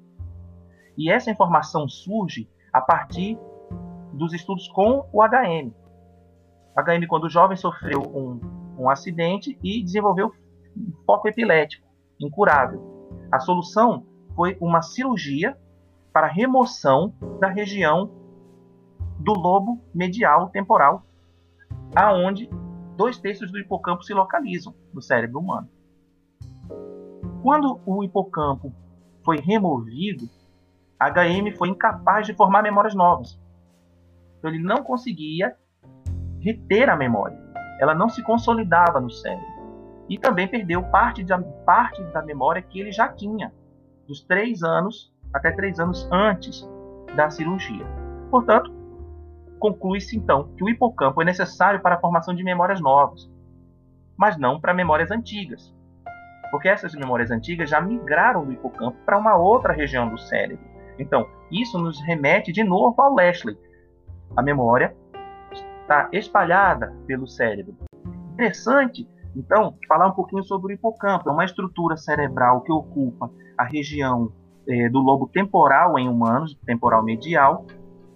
e 0.96 1.10
essa 1.10 1.30
informação 1.30 1.88
surge 1.88 2.48
a 2.72 2.80
partir 2.80 3.38
dos 4.12 4.32
estudos 4.32 4.68
com 4.68 5.08
o 5.12 5.22
HM. 5.22 5.72
HM, 6.76 7.06
quando 7.08 7.24
o 7.24 7.30
jovem 7.30 7.56
sofreu 7.56 8.00
um, 8.00 8.40
um 8.78 8.88
acidente 8.88 9.58
e 9.62 9.82
desenvolveu 9.82 10.32
foco 11.06 11.28
epilético 11.28 11.86
incurável. 12.20 12.82
A 13.30 13.38
solução 13.40 14.06
foi 14.34 14.56
uma 14.60 14.82
cirurgia 14.82 15.56
para 16.12 16.26
remoção 16.26 17.14
da 17.40 17.48
região 17.48 18.10
do 19.18 19.32
lobo 19.32 19.80
medial 19.94 20.48
temporal, 20.50 21.04
aonde 21.94 22.48
dois 22.96 23.18
terços 23.18 23.50
do 23.50 23.58
hipocampo 23.58 24.02
se 24.02 24.14
localizam 24.14 24.74
no 24.92 25.02
cérebro 25.02 25.40
humano. 25.40 25.68
Quando 27.42 27.80
o 27.84 28.02
hipocampo 28.02 28.72
foi 29.24 29.38
removido, 29.38 30.28
HM 31.00 31.56
foi 31.56 31.68
incapaz 31.68 32.26
de 32.26 32.34
formar 32.34 32.62
memórias 32.62 32.94
novas. 32.94 33.38
Então 34.38 34.50
ele 34.50 34.62
não 34.62 34.82
conseguia 34.82 35.56
reter 36.40 36.88
a 36.88 36.96
memória. 36.96 37.43
Ela 37.84 37.94
não 37.94 38.08
se 38.08 38.22
consolidava 38.22 38.98
no 38.98 39.10
cérebro. 39.10 39.46
E 40.08 40.18
também 40.18 40.48
perdeu 40.48 40.82
parte 40.84 41.22
da, 41.22 41.38
parte 41.38 42.02
da 42.04 42.22
memória 42.22 42.62
que 42.62 42.80
ele 42.80 42.90
já 42.90 43.08
tinha, 43.08 43.52
dos 44.08 44.22
três 44.22 44.62
anos 44.62 45.12
até 45.34 45.50
três 45.50 45.78
anos 45.78 46.08
antes 46.10 46.66
da 47.14 47.28
cirurgia. 47.28 47.84
Portanto, 48.30 48.72
conclui-se 49.58 50.16
então 50.16 50.48
que 50.56 50.64
o 50.64 50.68
hipocampo 50.70 51.20
é 51.20 51.26
necessário 51.26 51.80
para 51.82 51.96
a 51.96 52.00
formação 52.00 52.34
de 52.34 52.42
memórias 52.42 52.80
novas, 52.80 53.30
mas 54.16 54.38
não 54.38 54.58
para 54.58 54.72
memórias 54.72 55.10
antigas, 55.10 55.74
porque 56.50 56.68
essas 56.68 56.94
memórias 56.94 57.30
antigas 57.30 57.68
já 57.68 57.82
migraram 57.82 58.46
do 58.46 58.52
hipocampo 58.52 58.96
para 59.04 59.18
uma 59.18 59.36
outra 59.36 59.74
região 59.74 60.08
do 60.08 60.16
cérebro. 60.16 60.64
Então, 60.98 61.28
isso 61.50 61.78
nos 61.78 62.00
remete 62.00 62.50
de 62.50 62.64
novo 62.64 63.00
ao 63.02 63.14
Leslie. 63.14 63.58
A 64.34 64.42
memória 64.42 64.96
está 65.84 66.08
espalhada 66.12 66.94
pelo 67.06 67.26
cérebro. 67.26 67.76
Interessante, 68.32 69.08
então, 69.36 69.76
falar 69.86 70.08
um 70.08 70.12
pouquinho 70.12 70.42
sobre 70.42 70.72
o 70.72 70.74
hipocampo. 70.74 71.28
É 71.28 71.32
uma 71.32 71.44
estrutura 71.44 71.96
cerebral 71.96 72.62
que 72.62 72.72
ocupa 72.72 73.30
a 73.56 73.64
região 73.64 74.32
é, 74.66 74.88
do 74.88 74.98
lobo 75.00 75.28
temporal 75.28 75.98
em 75.98 76.08
humanos, 76.08 76.58
temporal 76.66 77.04
medial, 77.04 77.66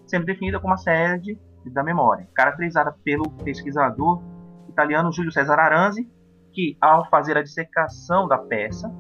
sendo 0.07 0.25
definida 0.25 0.59
como 0.59 0.75
a 0.75 0.79
sede 0.79 1.39
da 1.67 1.83
memória, 1.83 2.27
caracterizada 2.35 2.97
pelo 3.05 3.31
pesquisador 3.45 4.23
italiano 4.69 5.13
Júlio 5.13 5.31
César 5.31 5.59
Aranzi, 5.59 6.09
que, 6.53 6.79
ao 6.81 7.09
fazer 7.11 7.37
a 7.37 7.43
dissecação 7.43 8.27
da 8.27 8.39
peça, 8.39 8.91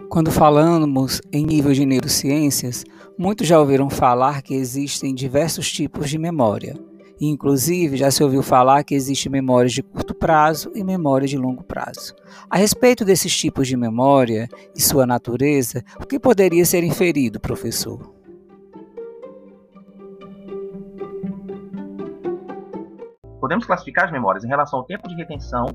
Quando 0.08 0.30
falamos 0.30 1.22
em 1.32 1.46
nível 1.46 1.72
de 1.72 1.86
neurociências, 1.86 2.84
muitos 3.18 3.46
já 3.46 3.58
ouviram 3.58 3.88
falar 3.88 4.42
que 4.42 4.54
existem 4.54 5.14
diversos 5.14 5.72
tipos 5.72 6.10
de 6.10 6.18
memória. 6.18 6.74
Inclusive, 7.24 7.96
já 7.96 8.10
se 8.10 8.24
ouviu 8.24 8.42
falar 8.42 8.82
que 8.82 8.96
existem 8.96 9.30
memórias 9.30 9.72
de 9.72 9.80
curto 9.80 10.12
prazo 10.12 10.72
e 10.74 10.82
memória 10.82 11.28
de 11.28 11.38
longo 11.38 11.62
prazo. 11.62 12.16
A 12.50 12.56
respeito 12.56 13.04
desses 13.04 13.32
tipos 13.32 13.68
de 13.68 13.76
memória 13.76 14.48
e 14.74 14.82
sua 14.82 15.06
natureza, 15.06 15.84
o 16.02 16.04
que 16.04 16.18
poderia 16.18 16.64
ser 16.64 16.82
inferido, 16.82 17.38
professor? 17.38 18.12
Podemos 23.40 23.66
classificar 23.66 24.06
as 24.06 24.10
memórias 24.10 24.42
em 24.42 24.48
relação 24.48 24.80
ao 24.80 24.84
tempo 24.84 25.08
de 25.08 25.14
retenção 25.14 25.66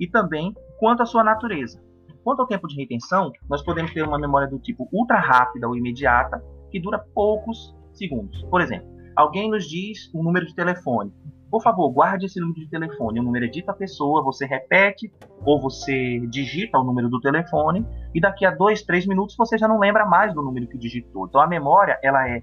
e 0.00 0.08
também 0.08 0.54
quanto 0.78 1.02
à 1.02 1.06
sua 1.06 1.22
natureza. 1.22 1.78
Quanto 2.24 2.40
ao 2.40 2.46
tempo 2.46 2.66
de 2.66 2.76
retenção, 2.76 3.30
nós 3.50 3.62
podemos 3.62 3.92
ter 3.92 4.02
uma 4.02 4.18
memória 4.18 4.48
do 4.48 4.58
tipo 4.58 4.88
ultra 4.90 5.20
rápida 5.20 5.68
ou 5.68 5.76
imediata, 5.76 6.42
que 6.70 6.80
dura 6.80 7.04
poucos 7.14 7.76
segundos. 7.92 8.42
Por 8.44 8.62
exemplo, 8.62 8.88
alguém 9.20 9.50
nos 9.50 9.68
diz 9.68 10.12
um 10.14 10.22
número 10.22 10.46
de 10.46 10.54
telefone. 10.54 11.12
Por 11.50 11.62
favor, 11.62 11.90
guarde 11.90 12.26
esse 12.26 12.40
número 12.40 12.60
de 12.60 12.70
telefone. 12.70 13.18
O 13.18 13.22
número 13.22 13.44
é 13.44 13.48
dito 13.48 13.70
à 13.70 13.74
pessoa, 13.74 14.22
você 14.22 14.46
repete 14.46 15.12
ou 15.44 15.60
você 15.60 16.20
digita 16.28 16.78
o 16.78 16.84
número 16.84 17.08
do 17.08 17.20
telefone 17.20 17.84
e 18.14 18.20
daqui 18.20 18.46
a 18.46 18.50
dois, 18.50 18.82
três 18.82 19.06
minutos 19.06 19.34
você 19.36 19.58
já 19.58 19.66
não 19.66 19.78
lembra 19.78 20.06
mais 20.06 20.32
do 20.32 20.42
número 20.42 20.68
que 20.68 20.78
digitou. 20.78 21.26
Então 21.26 21.40
a 21.40 21.46
memória 21.46 21.98
ela 22.02 22.28
é 22.28 22.40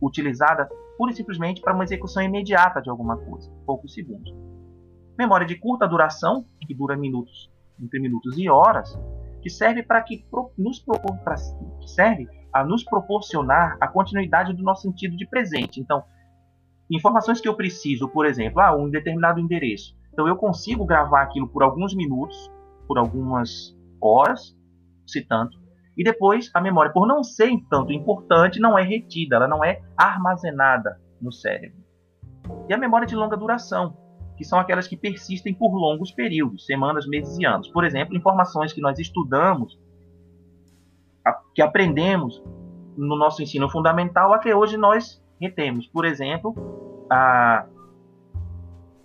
utilizada 0.00 0.68
pura 0.96 1.10
e 1.10 1.16
simplesmente 1.16 1.60
para 1.60 1.74
uma 1.74 1.84
execução 1.84 2.22
imediata 2.22 2.80
de 2.80 2.88
alguma 2.88 3.16
coisa, 3.16 3.50
poucos 3.66 3.92
segundos. 3.92 4.32
Memória 5.18 5.46
de 5.46 5.58
curta 5.58 5.86
duração, 5.88 6.44
que 6.60 6.74
dura 6.74 6.96
minutos, 6.96 7.50
entre 7.80 7.98
minutos 7.98 8.38
e 8.38 8.48
horas, 8.48 8.96
que 9.42 9.50
serve 9.50 9.82
para 9.82 10.00
que 10.02 10.24
nos 10.56 10.78
propor, 10.78 11.16
pra, 11.18 11.36
serve 11.86 12.28
a 12.52 12.64
nos 12.64 12.84
proporcionar 12.84 13.76
a 13.80 13.88
continuidade 13.88 14.52
do 14.52 14.62
nosso 14.62 14.82
sentido 14.82 15.16
de 15.16 15.26
presente. 15.26 15.80
Então, 15.80 16.04
informações 16.90 17.40
que 17.40 17.48
eu 17.48 17.54
preciso, 17.54 18.08
por 18.08 18.26
exemplo, 18.26 18.60
ah, 18.60 18.76
um 18.76 18.90
determinado 18.90 19.40
endereço. 19.40 19.96
Então 20.12 20.28
eu 20.28 20.36
consigo 20.36 20.84
gravar 20.84 21.22
aquilo 21.22 21.48
por 21.48 21.62
alguns 21.62 21.94
minutos, 21.94 22.50
por 22.86 22.98
algumas 22.98 23.76
horas, 24.00 24.56
se 25.06 25.22
tanto, 25.22 25.58
e 25.96 26.02
depois 26.02 26.50
a 26.54 26.60
memória, 26.60 26.92
por 26.92 27.06
não 27.06 27.22
ser 27.22 27.50
tanto 27.70 27.92
importante, 27.92 28.60
não 28.60 28.78
é 28.78 28.82
retida, 28.82 29.36
ela 29.36 29.48
não 29.48 29.64
é 29.64 29.80
armazenada 29.96 31.00
no 31.20 31.32
cérebro. 31.32 31.78
E 32.68 32.74
a 32.74 32.78
memória 32.78 33.06
de 33.06 33.14
longa 33.14 33.36
duração, 33.36 33.96
que 34.36 34.44
são 34.44 34.58
aquelas 34.58 34.88
que 34.88 34.96
persistem 34.96 35.54
por 35.54 35.72
longos 35.72 36.10
períodos, 36.10 36.66
semanas, 36.66 37.06
meses 37.06 37.38
e 37.38 37.46
anos. 37.46 37.68
Por 37.68 37.84
exemplo, 37.84 38.16
informações 38.16 38.72
que 38.72 38.80
nós 38.80 38.98
estudamos, 38.98 39.78
que 41.54 41.62
aprendemos 41.62 42.42
no 42.96 43.16
nosso 43.16 43.42
ensino 43.42 43.68
fundamental, 43.70 44.32
até 44.34 44.54
hoje 44.54 44.76
nós 44.76 45.23
retemos. 45.46 45.86
Por 45.86 46.04
exemplo, 46.04 46.54
a, 47.10 47.66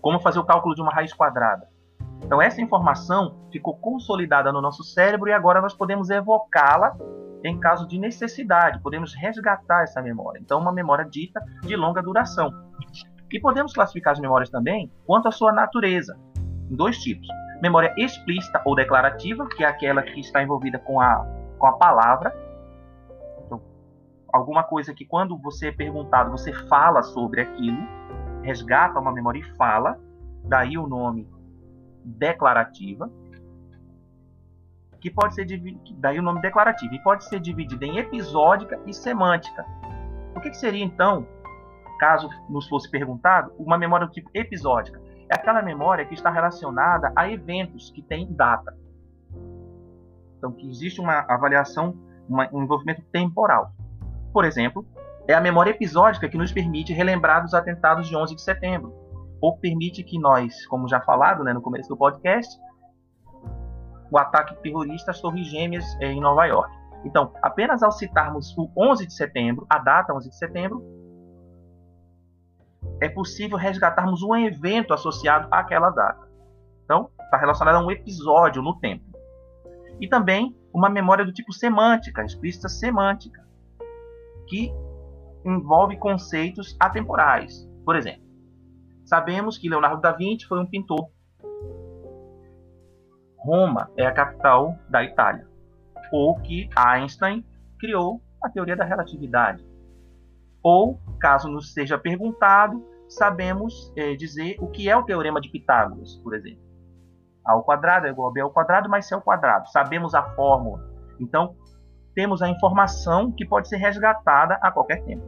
como 0.02 0.20
fazer 0.20 0.40
o 0.40 0.46
cálculo 0.46 0.76
de 0.76 0.82
uma 0.82 0.92
raiz 0.92 1.14
quadrada. 1.14 1.68
Então, 2.24 2.42
essa 2.42 2.62
informação 2.62 3.36
ficou 3.52 3.78
consolidada 3.78 4.52
no 4.52 4.62
nosso 4.62 4.84
cérebro 4.84 5.30
e 5.30 5.34
agora 5.34 5.62
nós 5.62 5.74
podemos 5.74 6.10
evocá-la 6.10 6.98
em 7.44 7.58
caso 7.60 7.88
de 7.88 7.98
necessidade, 7.98 8.82
podemos 8.82 9.14
resgatar 9.14 9.84
essa 9.84 10.02
memória. 10.02 10.40
Então, 10.40 10.60
uma 10.60 10.72
memória 10.72 11.06
dita 11.06 11.42
de 11.62 11.76
longa 11.76 12.02
duração. 12.02 12.52
E 13.32 13.40
podemos 13.40 13.74
classificar 13.74 14.14
as 14.14 14.20
memórias 14.20 14.50
também 14.50 14.92
quanto 15.06 15.28
à 15.28 15.32
sua 15.32 15.54
natureza, 15.54 16.20
em 16.70 16.76
dois 16.76 16.98
tipos. 16.98 17.28
Memória 17.62 17.94
explícita 17.98 18.62
ou 18.66 18.76
declarativa, 18.76 19.48
que 19.48 19.64
é 19.64 19.68
aquela 19.68 20.02
que 20.02 20.20
está 20.20 20.42
envolvida 20.42 20.80
com 20.80 21.00
a, 21.00 21.26
com 21.58 21.68
a 21.68 21.74
palavra. 21.74 22.34
Alguma 24.32 24.64
coisa 24.64 24.94
que 24.94 25.06
quando 25.06 25.38
você 25.38 25.68
é 25.68 25.72
perguntado, 25.72 26.32
você 26.32 26.54
fala 26.68 27.02
sobre 27.02 27.42
aquilo, 27.42 27.82
resgata 28.42 29.00
uma 29.00 29.12
memória 29.12 29.40
e 29.40 29.56
fala, 29.56 30.00
daí 30.44 30.78
o 30.78 30.88
nome 30.88 31.28
declarativa, 32.04 33.12
que 35.02 35.10
pode 35.10 35.34
ser 35.34 35.46
daí 35.98 36.20
o 36.20 36.22
nome 36.22 36.42
declarativo, 36.42 36.94
e 36.94 37.04
pode 37.04 37.24
ser 37.26 37.40
dividida 37.40 37.86
em 37.86 37.98
episódica 37.98 38.80
e 38.86 38.94
semântica. 38.94 39.66
O 40.36 40.42
que, 40.42 40.50
que 40.50 40.58
seria 40.58 40.84
então 40.84 41.26
caso 42.00 42.30
nos 42.50 42.68
fosse 42.68 42.90
perguntado, 42.90 43.52
uma 43.60 43.78
memória 43.78 44.08
do 44.08 44.14
tipo 44.14 44.32
episódica. 44.34 45.00
É 45.30 45.36
aquela 45.36 45.62
memória 45.62 46.06
que 46.06 46.16
está 46.16 46.32
relacionada 46.32 47.12
a 47.16 47.30
eventos 47.30 47.92
que 47.92 48.02
têm 48.02 48.34
data. 48.34 48.76
Então, 50.38 50.54
que 50.54 50.68
existe 50.68 51.02
uma 51.02 51.20
avaliação, 51.28 51.96
uma, 52.28 52.50
um 52.54 52.64
envolvimento 52.64 53.04
temporal. 53.12 53.74
Por 54.32 54.46
exemplo, 54.46 54.86
é 55.28 55.34
a 55.34 55.42
memória 55.42 55.72
episódica 55.72 56.28
que 56.28 56.38
nos 56.38 56.52
permite 56.52 56.94
relembrar 56.94 57.44
dos 57.44 57.54
atentados 57.54 58.08
de 58.08 58.16
11 58.16 58.36
de 58.36 58.42
setembro, 58.42 58.94
ou 59.42 59.58
permite 59.58 60.04
que 60.04 60.20
nós, 60.20 60.66
como 60.68 60.88
já 60.88 61.00
falado 61.02 61.44
né, 61.44 61.54
no 61.54 61.62
começo 61.62 61.90
do 61.90 61.98
podcast, 61.98 62.60
o 64.12 64.18
ataque 64.18 64.56
terrorista 64.62 65.12
às 65.12 65.22
Torres 65.22 65.48
Gêmeas 65.48 65.86
eh, 66.02 66.12
em 66.12 66.20
Nova 66.20 66.46
York. 66.46 66.74
Então, 67.06 67.32
apenas 67.42 67.84
ao 67.84 67.92
citarmos 67.92 68.58
o 68.58 68.70
11 68.76 69.06
de 69.06 69.14
setembro, 69.14 69.66
a 69.70 69.78
data 69.78 70.14
11 70.14 70.30
de 70.30 70.36
setembro, 70.36 70.84
é 73.02 73.08
possível 73.08 73.58
resgatarmos 73.58 74.22
um 74.24 74.36
evento 74.36 74.94
associado 74.94 75.48
àquela 75.52 75.90
data. 75.90 76.28
Então, 76.84 77.10
está 77.22 77.38
relacionado 77.38 77.76
a 77.76 77.86
um 77.86 77.92
episódio 77.92 78.62
no 78.62 78.78
tempo. 78.80 79.06
E 80.00 80.08
também 80.08 80.58
uma 80.74 80.90
memória 80.90 81.24
do 81.24 81.32
tipo 81.32 81.54
semântica, 81.54 82.24
explícita 82.24 82.68
semântica, 82.68 83.48
que 84.50 84.74
envolve 85.46 85.98
conceitos 85.98 86.76
atemporais. 86.80 87.68
Por 87.86 87.96
exemplo, 87.96 88.24
sabemos 89.06 89.58
que 89.58 89.70
Leonardo 89.70 90.02
da 90.02 90.12
Vinci 90.12 90.46
foi 90.46 90.60
um 90.60 90.66
pintor. 90.66 91.10
Roma 93.38 93.90
é 93.96 94.06
a 94.06 94.12
capital 94.12 94.76
da 94.90 95.04
Itália. 95.04 95.48
Ou 96.12 96.36
que 96.42 96.70
Einstein 96.76 97.46
criou 97.80 98.22
a 98.44 98.50
teoria 98.50 98.76
da 98.76 98.84
relatividade. 98.84 99.66
Ou, 100.62 101.00
caso 101.20 101.48
nos 101.48 101.74
seja 101.74 101.98
perguntado, 101.98 102.86
sabemos 103.08 103.94
é, 103.96 104.14
dizer 104.16 104.58
o 104.60 104.68
que 104.68 104.90
é 104.90 104.98
o 104.98 105.04
teorema 105.04 105.40
de 105.40 105.50
Pitágoras, 105.50 106.16
por 106.18 106.36
exemplo. 106.36 106.70
A 107.46 107.54
ao 107.54 107.64
quadrado 107.64 108.08
é 108.08 108.10
igual 108.10 108.30
a 108.30 108.34
b 108.34 108.42
ao 108.42 108.52
quadrado 108.52 108.90
mais 108.90 109.08
c 109.08 109.16
ao 109.16 109.22
quadrado. 109.22 109.70
Sabemos 109.70 110.14
a 110.14 110.24
fórmula. 110.36 110.84
Então, 111.20 111.56
temos 112.20 112.42
a 112.42 112.50
informação 112.50 113.32
que 113.32 113.46
pode 113.46 113.70
ser 113.70 113.78
resgatada 113.78 114.56
a 114.56 114.70
qualquer 114.70 115.02
tempo. 115.06 115.24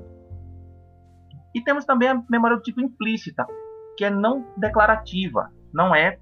E 1.56 1.64
temos 1.64 1.86
também 1.86 2.10
a 2.10 2.22
memória 2.30 2.58
do 2.58 2.62
tipo 2.62 2.82
implícita, 2.82 3.48
que 3.96 4.04
é 4.04 4.10
não 4.10 4.46
declarativa, 4.58 5.50
não 5.74 5.96
é, 5.96 6.20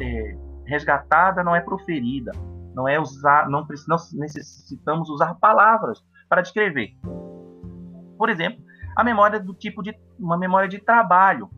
é 0.00 0.36
resgatada, 0.66 1.44
não 1.44 1.54
é 1.54 1.60
proferida, 1.60 2.32
não 2.74 2.88
é 2.88 2.98
usar, 2.98 3.48
não, 3.48 3.64
necessitamos 4.14 5.08
usar 5.10 5.36
palavras 5.36 6.04
para 6.28 6.42
descrever. 6.42 6.88
Por 8.18 8.28
exemplo, 8.28 8.64
a 8.96 9.04
memória 9.04 9.38
do 9.38 9.54
tipo 9.54 9.80
de 9.80 9.96
uma 10.18 10.36
memória 10.36 10.68
de 10.68 10.80
trabalho, 10.80 11.48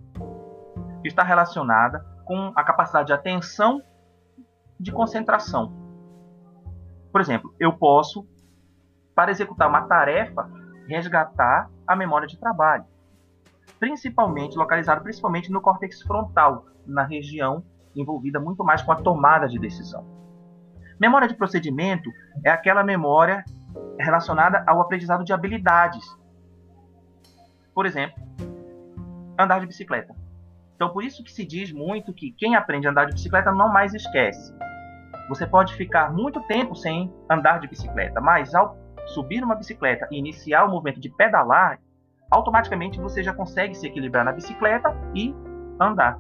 que 1.01 1.09
está 1.09 1.23
relacionada 1.23 2.05
com 2.27 2.53
a 2.55 2.63
capacidade 2.63 3.07
de 3.07 3.13
atenção, 3.15 3.81
de 4.79 4.93
concentração. 4.93 5.86
Por 7.17 7.23
exemplo, 7.23 7.55
eu 7.59 7.73
posso, 7.73 8.29
para 9.15 9.31
executar 9.31 9.67
uma 9.71 9.87
tarefa, 9.87 10.51
resgatar 10.87 11.71
a 11.87 11.97
memória 11.97 12.29
de 12.29 12.39
trabalho, 12.39 12.85
principalmente 13.81 14.55
localizada 14.55 15.01
principalmente 15.01 15.51
no 15.51 15.63
córtex 15.63 16.03
frontal, 16.03 16.67
na 16.87 17.05
região 17.05 17.65
envolvida 17.95 18.39
muito 18.39 18.63
mais 18.63 18.83
com 18.83 18.93
a 18.93 18.97
tomada 18.97 19.49
de 19.49 19.59
decisão. 19.59 20.05
Memória 21.01 21.27
de 21.27 21.35
procedimento 21.35 22.11
é 22.45 22.51
aquela 22.51 22.85
memória 22.85 23.43
relacionada 23.99 24.63
ao 24.67 24.83
aprendizado 24.83 25.25
de 25.25 25.33
habilidades, 25.33 26.05
por 27.75 27.87
exemplo, 27.87 28.23
andar 29.41 29.61
de 29.61 29.67
bicicleta. 29.67 30.15
Então, 30.75 30.91
por 30.91 31.03
isso 31.03 31.25
que 31.25 31.33
se 31.33 31.47
diz 31.47 31.73
muito 31.73 32.13
que 32.13 32.31
quem 32.33 32.57
aprende 32.57 32.87
a 32.87 32.91
andar 32.91 33.07
de 33.07 33.15
bicicleta 33.15 33.53
não 33.53 33.73
mais 33.73 33.95
esquece. 33.95 34.55
Você 35.29 35.47
pode 35.47 35.75
ficar 35.75 36.13
muito 36.13 36.41
tempo 36.43 36.75
sem 36.75 37.13
andar 37.31 37.59
de 37.59 37.69
bicicleta, 37.69 38.21
mas 38.21 38.55
ao 38.55 38.77
subir 39.07 39.43
uma 39.43 39.55
bicicleta 39.55 40.07
e 40.11 40.19
iniciar 40.19 40.65
o 40.65 40.71
movimento 40.71 41.01
de 41.01 41.09
pedalar, 41.09 41.79
automaticamente 42.31 43.01
você 43.01 43.23
já 43.23 43.33
consegue 43.33 43.75
se 43.75 43.87
equilibrar 43.87 44.25
na 44.25 44.33
bicicleta 44.33 44.95
e 45.15 45.35
andar. 45.81 46.19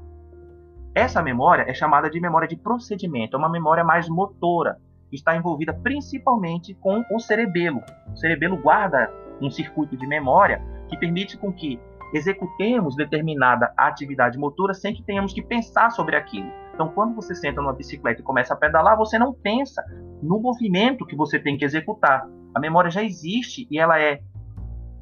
Essa 0.94 1.22
memória 1.22 1.64
é 1.68 1.74
chamada 1.74 2.08
de 2.08 2.20
memória 2.20 2.48
de 2.48 2.56
procedimento, 2.56 3.36
é 3.36 3.38
uma 3.38 3.50
memória 3.50 3.84
mais 3.84 4.08
motora, 4.08 4.78
está 5.12 5.36
envolvida 5.36 5.72
principalmente 5.72 6.74
com 6.74 7.04
o 7.10 7.20
cerebelo. 7.20 7.82
O 8.12 8.16
cerebelo 8.16 8.56
guarda 8.56 9.12
um 9.40 9.50
circuito 9.50 9.96
de 9.96 10.06
memória 10.06 10.62
que 10.88 10.96
permite 10.96 11.36
com 11.36 11.52
que 11.52 11.78
executemos 12.14 12.96
determinada 12.96 13.72
atividade 13.76 14.38
motora 14.38 14.72
sem 14.72 14.94
que 14.94 15.02
tenhamos 15.02 15.32
que 15.32 15.42
pensar 15.42 15.90
sobre 15.90 16.16
aquilo. 16.16 16.50
Então, 16.76 16.88
quando 16.88 17.14
você 17.14 17.34
senta 17.34 17.62
numa 17.62 17.72
bicicleta 17.72 18.20
e 18.20 18.24
começa 18.24 18.52
a 18.52 18.56
pedalar, 18.56 18.98
você 18.98 19.18
não 19.18 19.32
pensa 19.32 19.82
no 20.22 20.38
movimento 20.38 21.06
que 21.06 21.16
você 21.16 21.38
tem 21.38 21.56
que 21.56 21.64
executar. 21.64 22.28
A 22.54 22.60
memória 22.60 22.90
já 22.90 23.02
existe 23.02 23.66
e 23.70 23.78
ela 23.78 23.98
é 23.98 24.20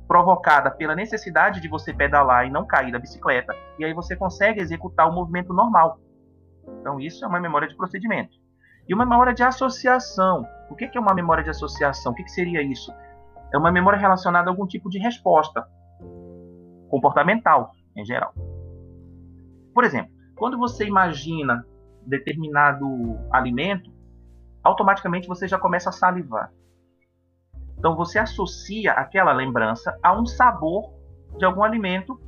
provocada 0.07 0.71
pela 0.71 0.95
necessidade 0.95 1.61
de 1.61 1.67
você 1.67 1.93
pedalar 1.93 2.47
e 2.47 2.51
não 2.51 2.65
cair 2.65 2.93
da 2.93 2.99
bicicleta, 2.99 3.53
e 3.79 3.85
aí 3.85 3.93
você 3.93 4.15
consegue 4.15 4.61
executar 4.61 5.09
o 5.09 5.13
movimento 5.13 5.53
normal. 5.53 5.99
Então, 6.81 7.01
isso 7.01 7.25
é 7.25 7.29
uma 7.29 7.41
memória 7.41 7.67
de 7.67 7.77
procedimento. 7.77 8.37
E 8.89 8.95
uma 8.95 9.05
memória 9.05 9.35
de 9.35 9.43
associação. 9.43 10.47
O 10.71 10.77
que 10.77 10.89
é 10.97 11.01
uma 11.01 11.15
memória 11.15 11.43
de 11.43 11.51
associação? 11.51 12.13
O 12.13 12.15
que 12.15 12.29
seria 12.29 12.63
isso? 12.63 12.93
é 13.55 13.59
uma 13.59 13.71
memória 13.71 13.99
relacionada 13.99 14.51
a 14.51 14.53
algum 14.53 14.67
tipo 14.67 14.91
de 14.91 14.99
resposta 14.99 15.65
comportamental, 16.89 17.71
em 17.97 18.05
geral. 18.05 18.35
Por 19.73 19.85
exemplo, 19.85 20.13
quando 20.37 20.59
você 20.59 20.87
imagina 20.87 21.65
determinado 22.07 22.87
alimento, 23.31 23.91
automaticamente 24.63 25.29
você 25.29 25.47
já 25.47 25.59
começa 25.59 25.89
a 25.89 25.93
salivar. 25.93 26.53
Então 27.79 27.97
você 27.97 28.19
associa 28.19 28.93
aquela 28.93 29.33
lembrança 29.33 29.97
a 30.03 30.19
um 30.19 30.25
sabor 30.25 30.93
de 31.39 31.45
algum 31.45 31.63
alimento 31.63 32.19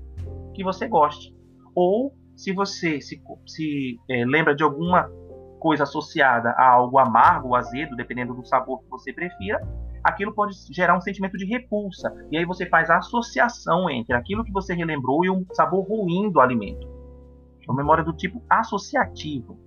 que 0.55 0.63
você 0.63 0.87
goste. 0.89 1.35
Ou 1.75 2.15
se 2.35 2.53
você 2.53 3.01
se, 3.01 3.23
se 3.47 3.99
é, 4.09 4.25
lembra 4.25 4.55
de 4.55 4.63
alguma 4.63 5.11
coisa 5.59 5.85
associada 5.85 6.51
a 6.51 6.71
algo 6.71 6.99
amargo 6.99 7.49
ou 7.49 7.57
azedo, 7.57 7.97
dependendo 7.97 8.35
do 8.35 8.45
sabor 8.45 8.83
que 8.83 8.91
você 8.91 9.13
prefira, 9.13 9.61
aquilo 10.05 10.35
pode 10.35 10.55
gerar 10.71 10.97
um 10.97 11.01
sentimento 11.01 11.37
de 11.37 11.47
repulsa. 11.47 12.15
E 12.31 12.37
aí 12.37 12.45
você 12.45 12.67
faz 12.67 12.91
a 12.91 12.99
associação 12.99 13.91
entre 13.91 14.15
aquilo 14.15 14.45
que 14.45 14.53
você 14.53 14.75
relembrou 14.75 15.25
e 15.25 15.31
um 15.31 15.45
sabor 15.53 15.87
ruim 15.87 16.31
do 16.31 16.41
alimento. 16.41 16.96
É 17.67 17.71
uma 17.71 17.77
memória 17.77 18.05
do 18.05 18.13
tipo 18.13 18.43
associativo. 18.49 19.59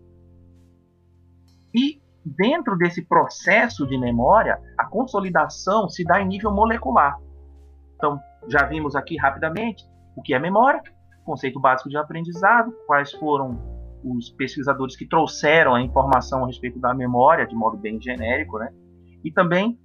E 1.74 2.02
dentro 2.26 2.78
desse 2.78 3.04
processo 3.06 3.86
de 3.88 3.98
memória, 3.98 4.60
a 4.78 4.86
consolidação 4.86 5.90
se 5.90 6.04
dá 6.04 6.22
em 6.22 6.28
nível 6.28 6.52
molecular. 6.52 7.18
Então, 7.96 8.20
já 8.48 8.66
vimos 8.66 8.96
aqui 8.96 9.18
rapidamente 9.18 9.84
o 10.16 10.22
que 10.22 10.34
é 10.34 10.40
memória, 10.40 10.82
conceito 11.26 11.60
básico 11.60 11.90
de 11.90 11.98
aprendizado, 11.98 12.74
quais 12.88 13.12
foram 13.12 13.60
os 14.04 14.30
pesquisadores 14.30 14.96
que 14.96 15.06
trouxeram 15.06 15.76
a 15.76 15.82
informação 15.82 16.44
a 16.44 16.48
respeito 16.48 16.80
da 16.80 16.94
memória 16.94 17.46
de 17.46 17.56
modo 17.56 17.78
bem 17.78 18.02
genérico, 18.02 18.58
né? 18.58 18.74
E 19.24 19.32
também 19.32 19.78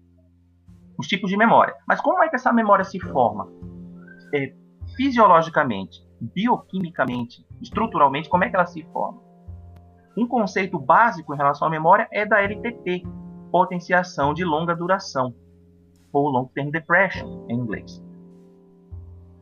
os 0.96 1.08
tipos 1.08 1.28
de 1.28 1.36
memória. 1.36 1.74
Mas 1.86 2.00
como 2.00 2.22
é 2.22 2.28
que 2.28 2.36
essa 2.36 2.52
memória 2.52 2.84
se 2.84 3.00
forma? 3.00 3.48
É, 4.32 4.54
fisiologicamente, 4.96 5.98
bioquimicamente, 6.20 7.44
estruturalmente, 7.64 8.28
como 8.28 8.44
é 8.44 8.48
que 8.48 8.56
ela 8.56 8.66
se 8.66 8.82
forma? 8.92 9.20
Um 10.16 10.26
conceito 10.28 10.78
básico 10.78 11.34
em 11.34 11.36
relação 11.36 11.66
à 11.66 11.70
memória 11.70 12.06
é 12.12 12.24
da 12.24 12.40
LTP, 12.40 13.02
potenciação 13.50 14.32
de 14.32 14.44
longa 14.44 14.74
duração, 14.74 15.34
ou 16.12 16.28
long 16.28 16.46
term 16.46 16.70
depression 16.70 17.46
em 17.48 17.58
inglês. 17.58 18.02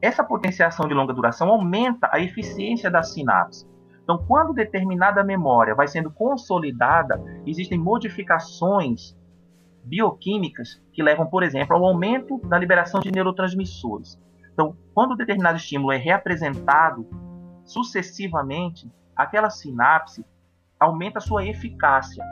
Essa 0.01 0.25
potenciação 0.25 0.89
de 0.89 0.95
longa 0.95 1.13
duração 1.13 1.49
aumenta 1.49 2.09
a 2.11 2.19
eficiência 2.19 2.91
da 2.91 3.03
sinapse. 3.03 3.71
Então, 4.03 4.19
quando 4.27 4.53
determinada 4.53 5.23
memória 5.23 5.75
vai 5.75 5.87
sendo 5.87 6.11
consolidada, 6.11 7.23
existem 7.47 7.79
modificações 7.79 9.17
bioquímicas 9.85 10.83
que 10.93 11.03
levam, 11.03 11.27
por 11.27 11.43
exemplo, 11.43 11.77
ao 11.77 11.85
aumento 11.85 12.39
da 12.47 12.59
liberação 12.59 13.01
de 13.01 13.13
neurotransmissores. 13.13 14.21
Então, 14.53 14.77
quando 14.95 15.17
determinado 15.17 15.57
estímulo 15.57 15.93
é 15.93 15.97
reapresentado 15.97 17.07
sucessivamente, 17.73 18.91
aquela 19.17 19.51
sinapse 19.51 20.25
aumenta 20.79 21.21
sua 21.21 21.45
eficácia. 21.45 22.25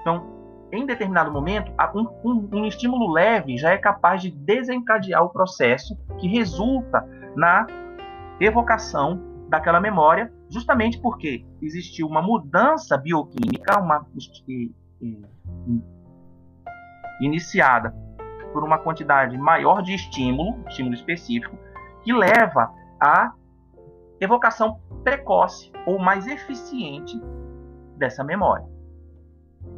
Então, 0.00 0.32
em 0.72 0.86
determinado 0.86 1.30
momento, 1.30 1.70
um, 1.94 2.08
um, 2.24 2.48
um, 2.52 2.64
estímulo 2.64 3.12
leve 3.12 3.58
já 3.58 3.70
é 3.70 3.76
capaz 3.76 4.22
de 4.22 4.30
desencadear 4.30 5.22
o 5.22 5.28
processo 5.28 5.96
que 6.18 6.26
resulta 6.26 7.06
na 7.36 7.66
evocação 8.40 9.20
daquela 9.48 9.80
memória, 9.80 10.32
justamente 10.48 10.98
porque 10.98 11.44
existiu 11.60 12.06
uma 12.06 12.22
mudança 12.22 12.96
bioquímica, 12.96 13.78
uma 13.78 14.06
iniciada 17.20 17.94
por 18.52 18.64
uma 18.64 18.78
quantidade 18.78 19.36
maior 19.36 19.82
de 19.82 19.94
estímulo, 19.94 20.64
estímulo 20.68 20.94
específico, 20.94 21.56
que 22.02 22.12
leva 22.12 22.72
à 23.02 23.32
evocação 24.20 24.80
precoce 25.02 25.72
ou 25.84 25.98
mais 25.98 26.26
eficiente 26.28 27.20
dessa 27.96 28.22
memória. 28.22 28.66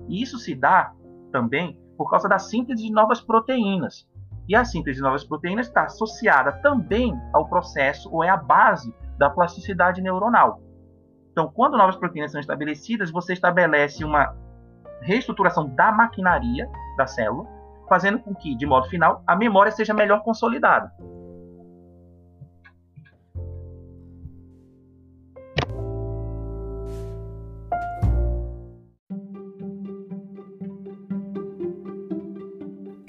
E 0.08 0.22
isso 0.22 0.38
se 0.38 0.54
dá 0.54 0.92
também 1.32 1.78
por 1.96 2.10
causa 2.10 2.28
da 2.28 2.38
síntese 2.38 2.82
de 2.82 2.92
novas 2.92 3.20
proteínas. 3.20 4.06
E 4.46 4.54
a 4.54 4.64
síntese 4.64 4.96
de 4.96 5.02
novas 5.02 5.24
proteínas 5.24 5.68
está 5.68 5.84
associada 5.84 6.52
também 6.60 7.18
ao 7.32 7.48
processo, 7.48 8.12
ou 8.12 8.22
é 8.22 8.28
a 8.28 8.36
base 8.36 8.94
da 9.16 9.30
plasticidade 9.30 10.02
neuronal. 10.02 10.60
Então, 11.32 11.50
quando 11.50 11.78
novas 11.78 11.96
proteínas 11.96 12.32
são 12.32 12.40
estabelecidas, 12.40 13.10
você 13.10 13.32
estabelece 13.32 14.04
uma 14.04 14.36
reestruturação 15.00 15.68
da 15.68 15.90
maquinaria 15.90 16.68
da 16.96 17.06
célula, 17.06 17.46
fazendo 17.88 18.18
com 18.18 18.34
que, 18.34 18.54
de 18.54 18.66
modo 18.66 18.88
final, 18.88 19.22
a 19.26 19.34
memória 19.34 19.72
seja 19.72 19.94
melhor 19.94 20.22
consolidada. 20.22 20.92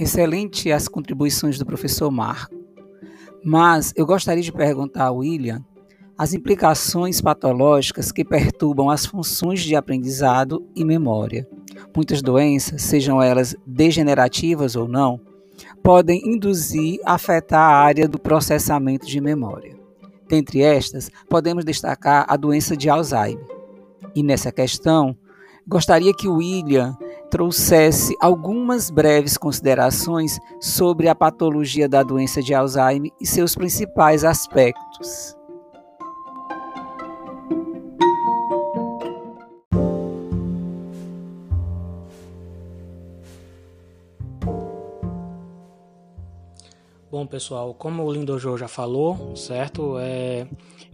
Excelente 0.06 0.72
as 0.72 0.88
contribuições 0.88 1.58
do 1.58 1.66
professor 1.66 2.12
Marco. 2.12 2.54
Mas 3.44 3.92
eu 3.96 4.06
gostaria 4.06 4.44
de 4.44 4.52
perguntar 4.52 5.06
ao 5.06 5.18
William 5.18 5.66
as 6.16 6.32
implicações 6.32 7.20
patológicas 7.20 8.12
que 8.12 8.24
perturbam 8.24 8.92
as 8.92 9.04
funções 9.04 9.62
de 9.62 9.76
aprendizado 9.76 10.64
e 10.76 10.86
memória. 10.86 11.48
Muitas 11.96 12.22
doenças, 12.22 12.84
sejam 12.84 13.20
elas 13.20 13.56
degenerativas 13.66 14.76
ou 14.76 14.88
não, 14.88 15.20
podem 15.82 16.22
induzir 16.24 17.00
afetar 17.04 17.68
a 17.68 17.76
área 17.76 18.08
do 18.08 18.20
processamento 18.20 19.08
de 19.08 19.20
memória. 19.20 19.76
Dentre 20.30 20.62
estas, 20.62 21.10
podemos 21.28 21.66
destacar 21.66 22.28
a 22.30 22.38
doença 22.38 22.78
de 22.78 22.92
Alzheimer. 22.92 23.44
E 24.16 24.22
nessa 24.22 24.52
questão, 24.52 25.18
gostaria 25.68 26.14
que 26.14 26.28
o 26.28 26.36
William 26.36 26.96
trouxesse 27.30 28.16
algumas 28.20 28.90
breves 28.90 29.38
considerações 29.38 30.40
sobre 30.60 31.08
a 31.08 31.16
patologia 31.16 31.88
da 31.88 32.04
doença 32.04 32.42
de 32.42 32.54
Alzheimer 32.54 33.12
e 33.20 33.26
seus 33.26 33.56
principais 33.56 34.24
aspectos. 34.24 35.36
Bom, 47.16 47.26
pessoal, 47.26 47.74
como 47.74 48.04
o 48.04 48.12
Lindojo 48.12 48.58
já 48.58 48.68
falou, 48.68 49.38
certo? 49.38 49.98
É, 50.00 50.46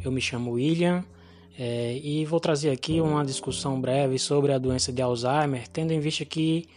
eu 0.06 0.12
me 0.12 0.22
chamo 0.22 0.52
William, 0.52 1.04
é, 1.58 2.00
e 2.02 2.26
vou 2.26 2.40
trazer 2.40 2.70
aqui 2.70 3.02
uma 3.02 3.26
discussão 3.26 3.80
breve 3.80 4.18
sobre 4.18 4.54
a 4.54 4.58
doença 4.58 4.92
de 4.92 5.02
Alzheimer, 5.02 5.68
tendo 5.68 5.92
em 5.92 6.00
vista 6.00 6.24
que 6.24 6.68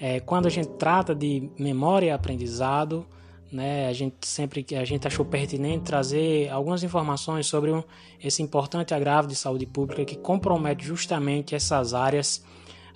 é, 0.00 0.20
quando 0.20 0.46
a 0.46 0.50
gente 0.50 0.68
trata 0.70 1.14
de 1.14 1.50
memória 1.58 2.06
e 2.06 2.10
aprendizado, 2.10 3.06
né, 3.52 3.86
a 3.86 3.92
gente 3.92 4.26
sempre 4.26 4.64
a 4.74 4.84
gente 4.84 5.06
achou 5.06 5.24
pertinente 5.24 5.84
trazer 5.84 6.48
algumas 6.48 6.82
informações 6.82 7.46
sobre 7.46 7.70
um, 7.70 7.84
esse 8.22 8.42
importante 8.42 8.94
agravo 8.94 9.28
de 9.28 9.36
saúde 9.36 9.66
pública 9.66 10.04
que 10.04 10.16
compromete 10.16 10.84
justamente 10.84 11.54
essas 11.54 11.92
áreas, 11.92 12.42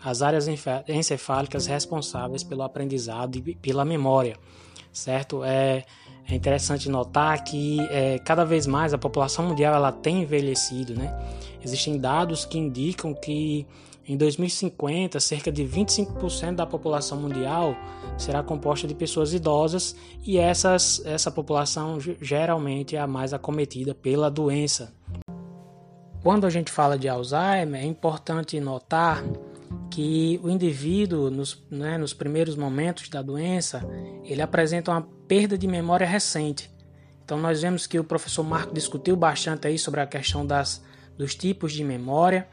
as 0.02 0.22
áreas 0.22 0.48
encefálicas 0.88 1.66
responsáveis 1.66 2.42
pelo 2.42 2.62
aprendizado 2.62 3.36
e 3.36 3.54
pela 3.54 3.84
memória, 3.84 4.36
certo? 4.90 5.44
É, 5.44 5.84
é 6.28 6.34
interessante 6.34 6.88
notar 6.88 7.44
que 7.44 7.78
é, 7.90 8.18
cada 8.18 8.44
vez 8.44 8.66
mais 8.66 8.92
a 8.92 8.98
população 8.98 9.46
mundial 9.46 9.74
ela 9.74 9.92
tem 9.92 10.22
envelhecido, 10.22 10.94
né? 10.94 11.16
Existem 11.64 11.98
dados 11.98 12.44
que 12.44 12.58
indicam 12.58 13.14
que 13.14 13.66
em 14.08 14.16
2050 14.16 15.18
cerca 15.20 15.50
de 15.50 15.64
25% 15.64 16.54
da 16.54 16.66
população 16.66 17.20
mundial 17.20 17.76
será 18.16 18.42
composta 18.42 18.86
de 18.86 18.94
pessoas 18.94 19.32
idosas 19.32 19.96
e 20.24 20.38
essas, 20.38 21.02
essa 21.04 21.30
população 21.30 21.98
geralmente 22.20 22.96
é 22.96 23.00
a 23.00 23.06
mais 23.06 23.32
acometida 23.32 23.94
pela 23.94 24.30
doença. 24.30 24.92
Quando 26.22 26.44
a 26.44 26.50
gente 26.50 26.72
fala 26.72 26.98
de 26.98 27.08
Alzheimer, 27.08 27.80
é 27.80 27.84
importante 27.84 28.58
notar 28.58 29.24
que 29.96 30.38
o 30.42 30.50
indivíduo, 30.50 31.30
nos, 31.30 31.64
né, 31.70 31.96
nos 31.96 32.12
primeiros 32.12 32.54
momentos 32.54 33.08
da 33.08 33.22
doença, 33.22 33.82
ele 34.24 34.42
apresenta 34.42 34.90
uma 34.90 35.00
perda 35.26 35.56
de 35.56 35.66
memória 35.66 36.06
recente. 36.06 36.70
Então 37.24 37.38
nós 37.38 37.62
vemos 37.62 37.86
que 37.86 37.98
o 37.98 38.04
professor 38.04 38.44
Marco 38.44 38.74
discutiu 38.74 39.16
bastante 39.16 39.66
aí 39.66 39.78
sobre 39.78 40.02
a 40.02 40.06
questão 40.06 40.44
das, 40.44 40.84
dos 41.16 41.34
tipos 41.34 41.72
de 41.72 41.82
memória 41.82 42.46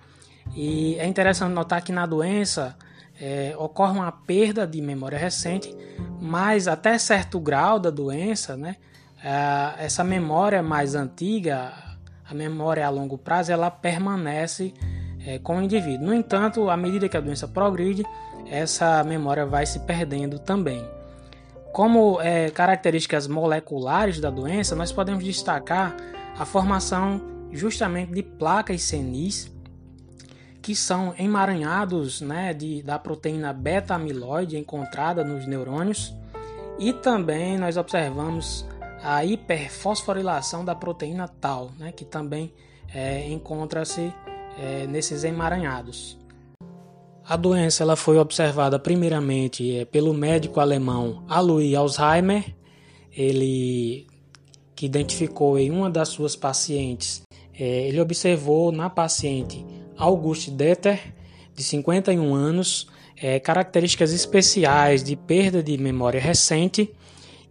e 0.56 0.96
é 0.96 1.06
interessante 1.06 1.52
notar 1.52 1.84
que 1.84 1.92
na 1.92 2.06
doença 2.06 2.78
é, 3.20 3.54
ocorre 3.58 3.92
uma 4.00 4.12
perda 4.14 4.66
de 4.66 4.82
memória 4.82 5.18
recente, 5.18 5.76
mas 6.22 6.66
até 6.66 6.98
certo 6.98 7.42
grau 7.42 7.78
da 7.78 7.90
doença, 7.90 8.56
né, 8.56 8.78
essa 9.78 10.02
memória 10.02 10.64
mais 10.64 10.96
antiga, 10.96 11.74
a 12.24 12.34
memória 12.34 12.88
a 12.88 12.90
longo 12.90 13.18
prazo, 13.18 13.52
ela 13.52 13.70
permanece 13.70 14.74
é, 15.26 15.40
com 15.40 15.58
o 15.58 15.62
indivíduo. 15.62 16.08
No 16.08 16.14
entanto, 16.14 16.70
à 16.70 16.78
medida 16.78 17.10
que 17.10 17.18
a 17.18 17.22
doença 17.22 17.48
progride, 17.48 18.06
essa 18.50 19.04
memória 19.04 19.46
vai 19.46 19.66
se 19.66 19.80
perdendo 19.80 20.40
também. 20.40 20.84
Como 21.72 22.22
é, 22.22 22.52
características 22.52 23.28
moleculares 23.28 24.20
da 24.20 24.30
doença, 24.30 24.76
nós 24.76 24.92
podemos 24.92 25.24
destacar 25.24 25.96
a 26.38 26.46
formação 26.46 27.22
justamente 27.52 28.12
de 28.12 28.24
placas 28.24 28.82
senis 28.82 29.52
que 30.62 30.76
são 30.76 31.14
emaranhados 31.20 32.22
né, 32.22 32.54
de, 32.54 32.82
da 32.82 32.98
proteína 32.98 33.52
beta-amiloide 33.52 34.58
encontrada 34.58 35.24
nos 35.24 35.46
neurônios. 35.46 36.16
E 36.80 36.94
também 36.94 37.58
nós 37.58 37.76
observamos 37.76 38.66
a 39.04 39.26
hiperfosforilação 39.26 40.64
da 40.64 40.74
proteína 40.74 41.28
tal, 41.28 41.72
né, 41.78 41.92
que 41.92 42.06
também 42.06 42.54
é, 42.94 43.28
encontra-se 43.30 44.14
é, 44.58 44.88
nesses 44.88 45.24
emaranhados. 45.24 46.18
A 47.26 47.38
doença 47.38 47.84
ela 47.84 47.96
foi 47.96 48.18
observada 48.18 48.78
primeiramente 48.78 49.78
é, 49.78 49.86
pelo 49.86 50.14
médico 50.14 50.60
alemão 50.60 51.24
Alois 51.28 51.74
Alzheimer, 51.74 52.54
ele 53.16 54.08
que 54.76 54.86
identificou 54.86 55.58
em 55.58 55.72
uma 55.72 55.90
das 55.90 56.10
suas 56.10 56.36
pacientes, 56.36 57.22
é, 57.58 57.88
ele 57.88 58.02
observou 58.02 58.72
na 58.72 58.90
paciente 58.90 59.66
Auguste 59.98 60.52
Deter, 60.52 61.14
de 61.56 61.64
51 61.64 62.34
anos, 62.34 62.88
é, 63.16 63.40
características 63.40 64.12
especiais 64.12 65.04
de 65.04 65.16
perda 65.16 65.62
de 65.62 65.78
memória 65.78 66.20
recente 66.20 66.92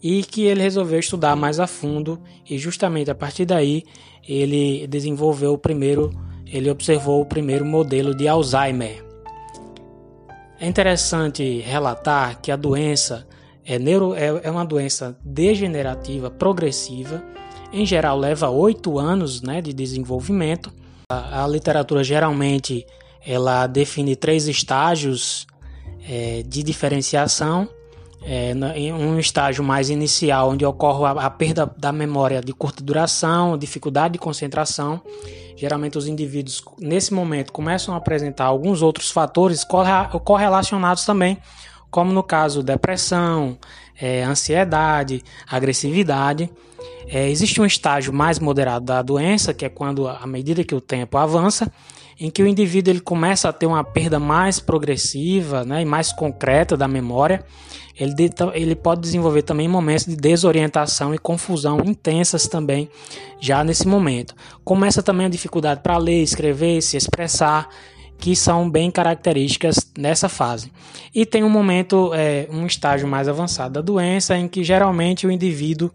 e 0.03 0.23
que 0.23 0.43
ele 0.43 0.61
resolveu 0.61 0.99
estudar 0.99 1.37
mais 1.37 1.61
a 1.61 1.67
fundo 1.67 2.21
e 2.49 2.59
justamente 2.59 3.11
a 3.11 3.15
partir 3.15 3.45
daí 3.45 3.85
ele 4.29 4.87
desenvolveu 4.88 5.53
o 5.53 5.59
primeiro, 5.59 6.11
ele 6.53 6.71
observou 6.71 7.23
o 7.23 7.27
primeiro 7.27 7.65
modelo 7.65 8.15
de 8.15 8.29
Alzheimer. 8.29 9.03
É 10.61 10.67
interessante 10.69 11.61
relatar 11.61 12.41
que 12.41 12.53
a 12.53 12.57
doença 12.57 13.27
é, 13.65 13.79
neuro, 13.79 14.15
é, 14.15 14.27
é 14.45 14.51
uma 14.51 14.65
doença 14.65 15.17
degenerativa 15.25 16.31
progressiva, 16.31 17.25
em 17.73 17.87
geral 17.87 18.19
leva 18.19 18.51
oito 18.51 18.99
anos 18.99 19.41
né, 19.41 19.62
de 19.62 19.73
desenvolvimento. 19.73 20.71
A, 21.11 21.45
a, 21.45 21.49
literatura 21.49 22.05
geralmente 22.05 22.87
ela 23.27 23.67
define 23.67 24.15
três 24.15 24.47
estágios 24.47 25.47
é, 26.07 26.43
de 26.47 26.62
diferenciação 26.62 27.69
é, 28.24 28.52
em 28.76 28.92
um 28.92 29.18
estágio 29.18 29.64
mais 29.64 29.90
inicial, 29.90 30.50
onde 30.50 30.64
ocorre 30.64 31.04
a, 31.04 31.26
a, 31.26 31.30
perda 31.30 31.72
da 31.76 31.92
memória 31.92 32.40
de 32.40 32.52
curta 32.52 32.82
duração, 32.82 33.58
dificuldade 33.58 34.12
de 34.12 34.18
concentração. 34.18 35.00
Geralmente, 35.56 35.98
os 35.98 36.06
indivíduos, 36.06 36.62
nesse 36.78 37.12
momento, 37.12 37.52
começam 37.52 37.94
a 37.94 37.98
apresentar 37.98 38.44
alguns 38.44 38.82
outros 38.82 39.11
fatores 39.11 39.64
correlacionados 40.24 41.04
também, 41.04 41.38
como 41.90 42.12
no 42.12 42.22
caso 42.22 42.62
depressão, 42.62 43.58
é, 44.00 44.22
ansiedade, 44.22 45.22
agressividade. 45.48 46.50
É, 47.06 47.28
existe 47.28 47.61
um 47.61 47.66
estágio 47.66 48.12
mais 48.12 48.38
moderado 48.38 48.87
da 48.87 49.02
doença, 49.02 49.52
que 49.52 49.64
é 49.64 49.68
quando, 49.68 50.08
à 50.08 50.26
medida 50.26 50.64
que 50.64 50.74
o 50.74 50.80
tempo 50.80 51.18
avança, 51.18 51.70
em 52.22 52.30
que 52.30 52.40
o 52.40 52.46
indivíduo 52.46 52.92
ele 52.92 53.00
começa 53.00 53.48
a 53.48 53.52
ter 53.52 53.66
uma 53.66 53.82
perda 53.82 54.20
mais 54.20 54.61
progressiva 54.61 55.64
né, 55.64 55.82
e 55.82 55.85
mais 55.85 56.12
concreta 56.12 56.76
da 56.76 56.87
memória, 56.87 57.44
ele, 57.98 58.14
de, 58.14 58.30
ele 58.54 58.76
pode 58.76 59.00
desenvolver 59.00 59.42
também 59.42 59.66
momentos 59.66 60.06
de 60.06 60.14
desorientação 60.14 61.12
e 61.12 61.18
confusão 61.18 61.80
intensas 61.85 62.46
também 62.46 62.88
já 63.40 63.64
nesse 63.64 63.88
momento. 63.88 64.37
Começa 64.64 65.02
também 65.02 65.26
a 65.26 65.28
dificuldade 65.28 65.80
para 65.82 65.98
ler, 65.98 66.22
escrever, 66.22 66.80
se 66.80 66.96
expressar, 66.96 67.68
que 68.18 68.37
são 68.37 68.70
bem 68.70 68.88
características 68.88 69.90
nessa 69.98 70.28
fase. 70.28 70.70
E 71.12 71.26
tem 71.26 71.42
um 71.42 71.50
momento, 71.50 72.12
é, 72.14 72.46
um 72.52 72.66
estágio 72.66 73.08
mais 73.08 73.26
avançado 73.26 73.74
da 73.74 73.80
doença, 73.80 74.38
em 74.38 74.46
que 74.46 74.62
geralmente 74.62 75.26
o 75.26 75.30
indivíduo 75.30 75.90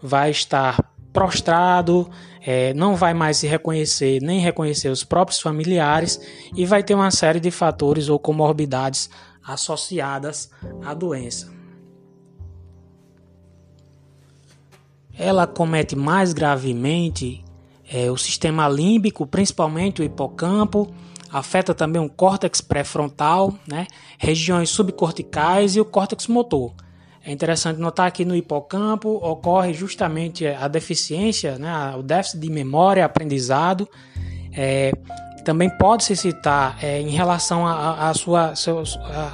vai 0.00 0.30
estar 0.30 0.91
prostrado, 1.12 2.10
é, 2.40 2.72
não 2.74 2.96
vai 2.96 3.14
mais 3.14 3.36
se 3.36 3.46
reconhecer 3.46 4.20
nem 4.22 4.40
reconhecer 4.40 4.88
os 4.88 5.04
próprios 5.04 5.40
familiares 5.40 6.20
e 6.56 6.64
vai 6.64 6.82
ter 6.82 6.94
uma 6.94 7.10
série 7.10 7.40
de 7.40 7.50
fatores 7.50 8.08
ou 8.08 8.18
comorbidades 8.18 9.10
associadas 9.44 10.50
à 10.84 10.94
doença. 10.94 11.52
Ela 15.16 15.46
comete 15.46 15.94
mais 15.94 16.32
gravemente 16.32 17.44
é, 17.92 18.10
o 18.10 18.16
sistema 18.16 18.68
límbico, 18.68 19.26
principalmente 19.26 20.00
o 20.00 20.04
hipocampo, 20.04 20.92
afeta 21.30 21.74
também 21.74 22.00
o 22.00 22.08
córtex 22.08 22.60
pré-frontal, 22.60 23.54
né, 23.66 23.86
regiões 24.18 24.70
subcorticais 24.70 25.76
e 25.76 25.80
o 25.80 25.84
córtex 25.84 26.26
motor. 26.26 26.72
É 27.24 27.30
interessante 27.30 27.78
notar 27.78 28.10
que 28.10 28.24
no 28.24 28.34
hipocampo 28.34 29.10
ocorre 29.22 29.72
justamente 29.72 30.46
a 30.46 30.66
deficiência, 30.66 31.56
né, 31.56 31.94
o 31.96 32.02
déficit 32.02 32.40
de 32.40 32.50
memória, 32.50 33.04
aprendizado. 33.04 33.88
É, 34.52 34.92
também 35.44 35.68
pode 35.68 36.04
se 36.04 36.16
citar 36.16 36.78
é, 36.82 37.00
em 37.00 37.10
relação 37.10 37.66
à 37.66 38.12
sua 38.14 38.54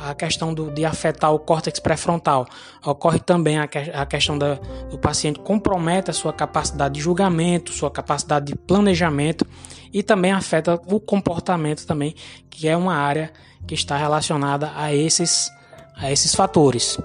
a, 0.06 0.14
questão 0.14 0.52
do, 0.54 0.70
de 0.70 0.84
afetar 0.84 1.32
o 1.32 1.38
córtex 1.38 1.78
pré-frontal. 1.78 2.46
Ocorre 2.84 3.20
também 3.20 3.58
a, 3.58 3.68
a 3.94 4.06
questão 4.06 4.38
da, 4.38 4.54
do 4.90 4.98
paciente 4.98 5.38
compromete 5.40 6.10
a 6.10 6.14
sua 6.14 6.32
capacidade 6.32 6.94
de 6.94 7.00
julgamento, 7.00 7.72
sua 7.72 7.90
capacidade 7.90 8.46
de 8.46 8.56
planejamento 8.56 9.46
e 9.92 10.02
também 10.02 10.32
afeta 10.32 10.80
o 10.86 11.00
comportamento 11.00 11.86
também, 11.86 12.14
que 12.50 12.68
é 12.68 12.76
uma 12.76 12.94
área 12.94 13.30
que 13.66 13.74
está 13.74 13.96
relacionada 13.96 14.72
a 14.76 14.94
esses, 14.94 15.50
a 15.96 16.10
esses 16.10 16.34
fatores. 16.34 16.98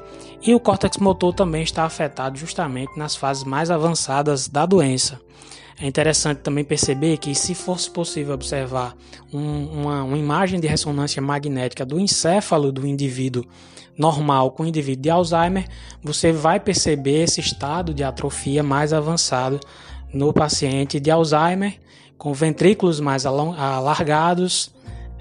E 0.46 0.54
o 0.54 0.60
córtex 0.60 0.98
motor 0.98 1.34
também 1.34 1.64
está 1.64 1.86
afetado 1.86 2.38
justamente 2.38 2.98
nas 2.98 3.16
fases 3.16 3.46
mais 3.46 3.72
avançadas 3.72 4.50
da 4.50 4.66
doença. 4.66 5.22
É 5.80 5.88
interessante 5.88 6.40
também 6.40 6.66
perceber 6.66 7.18
que, 7.18 7.34
se 7.34 7.56
fosse 7.56 7.90
possível 7.90 8.34
observar 8.34 8.94
um, 9.34 9.66
uma, 9.68 10.04
uma, 10.04 10.18
imagem 10.18 10.60
de 10.60 10.68
ressonância 10.68 11.22
magnética 11.22 11.86
do 11.86 11.98
encéfalo 11.98 12.74
do 12.74 12.86
indivíduo 12.86 13.46
normal 13.98 14.52
com 14.52 14.64
o 14.64 14.66
indivíduo 14.68 15.04
de 15.04 15.10
Alzheimer, 15.10 15.66
você 16.04 16.34
vai 16.34 16.60
perceber 16.60 17.24
esse 17.24 17.40
estado 17.40 17.94
de 17.94 18.04
atrofia 18.04 18.62
mais 18.62 18.92
avançado 18.92 19.62
no 20.14 20.34
paciente 20.34 21.00
de 21.00 21.10
Alzheimer, 21.10 21.80
com 22.18 22.34
ventrículos 22.34 23.00
mais 23.00 23.26
alargados 23.26 24.74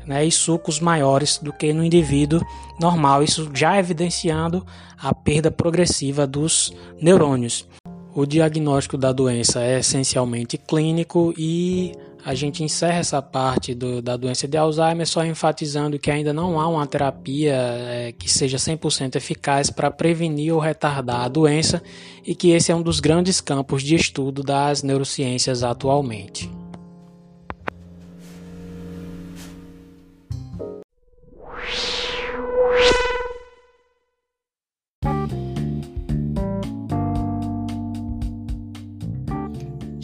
né, 0.06 0.24
e 0.24 0.30
sucos 0.30 0.80
maiores 0.80 1.38
do 1.38 1.52
que 1.52 1.72
no 1.72 1.84
indivíduo 1.84 2.40
normal, 2.80 3.22
isso 3.22 3.50
já 3.54 3.78
evidenciando 3.78 4.66
a 5.00 5.14
perda 5.14 5.50
progressiva 5.50 6.26
dos 6.26 6.72
neurônios. 7.00 7.66
O 8.14 8.26
diagnóstico 8.26 8.98
da 8.98 9.10
doença 9.10 9.62
é 9.62 9.78
essencialmente 9.78 10.58
clínico 10.58 11.32
e 11.36 11.92
a 12.24 12.34
gente 12.34 12.62
encerra 12.62 12.98
essa 12.98 13.20
parte 13.20 13.74
do, 13.74 14.00
da 14.00 14.16
doença 14.16 14.46
de 14.46 14.56
Alzheimer 14.56 15.06
só 15.06 15.24
enfatizando 15.24 15.98
que 15.98 16.10
ainda 16.10 16.32
não 16.32 16.60
há 16.60 16.68
uma 16.68 16.86
terapia 16.86 17.54
é, 17.54 18.12
que 18.12 18.30
seja 18.30 18.58
100% 18.58 19.16
eficaz 19.16 19.70
para 19.70 19.90
prevenir 19.90 20.54
ou 20.54 20.60
retardar 20.60 21.22
a 21.22 21.28
doença 21.28 21.82
e 22.24 22.34
que 22.34 22.50
esse 22.50 22.70
é 22.70 22.74
um 22.74 22.82
dos 22.82 23.00
grandes 23.00 23.40
campos 23.40 23.82
de 23.82 23.96
estudo 23.96 24.42
das 24.42 24.82
neurociências 24.82 25.64
atualmente. 25.64 26.61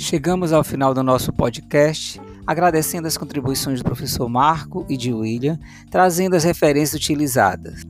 Chegamos 0.01 0.53
ao 0.53 0.63
final 0.63 0.95
do 0.95 1.03
nosso 1.03 1.33
podcast, 1.33 2.21
agradecendo 2.47 3.09
as 3.09 3.17
contribuições 3.17 3.81
do 3.81 3.85
professor 3.85 4.29
Marco 4.29 4.87
e 4.89 4.97
de 4.97 5.13
William, 5.13 5.59
trazendo 5.91 6.37
as 6.37 6.45
referências 6.45 6.95
utilizadas. 6.95 7.83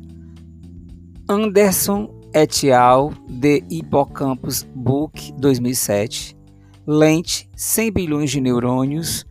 Anderson 1.29 2.09
et 2.35 2.73
al. 2.73 3.13
de 3.29 3.63
Hippocampus 3.69 4.67
Book 4.75 5.35
2007, 5.39 6.35
Lente 6.87 7.47
100 7.55 7.93
bilhões 7.93 8.31
de 8.31 8.41
neurônios 8.41 9.27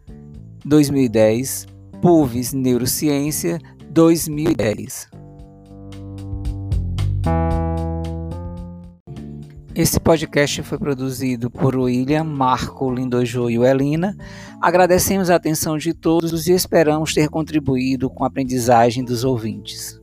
2010, 0.63 1.65
Pulvis 1.99 2.53
Neurociência 2.53 3.57
2010. 3.89 5.16
Esse 9.77 9.99
podcast 9.99 10.63
foi 10.63 10.79
produzido 10.79 11.51
por 11.51 11.75
William, 11.75 12.23
Marco, 12.23 12.91
Lindojo 12.91 13.47
e 13.47 13.57
Elina. 13.57 14.17
Agradecemos 14.59 15.29
a 15.29 15.35
atenção 15.35 15.77
de 15.77 15.93
todos 15.93 16.47
e 16.47 16.51
esperamos 16.51 17.13
ter 17.13 17.29
contribuído 17.29 18.09
com 18.09 18.23
a 18.23 18.27
aprendizagem 18.27 19.05
dos 19.05 19.23
ouvintes. 19.23 20.01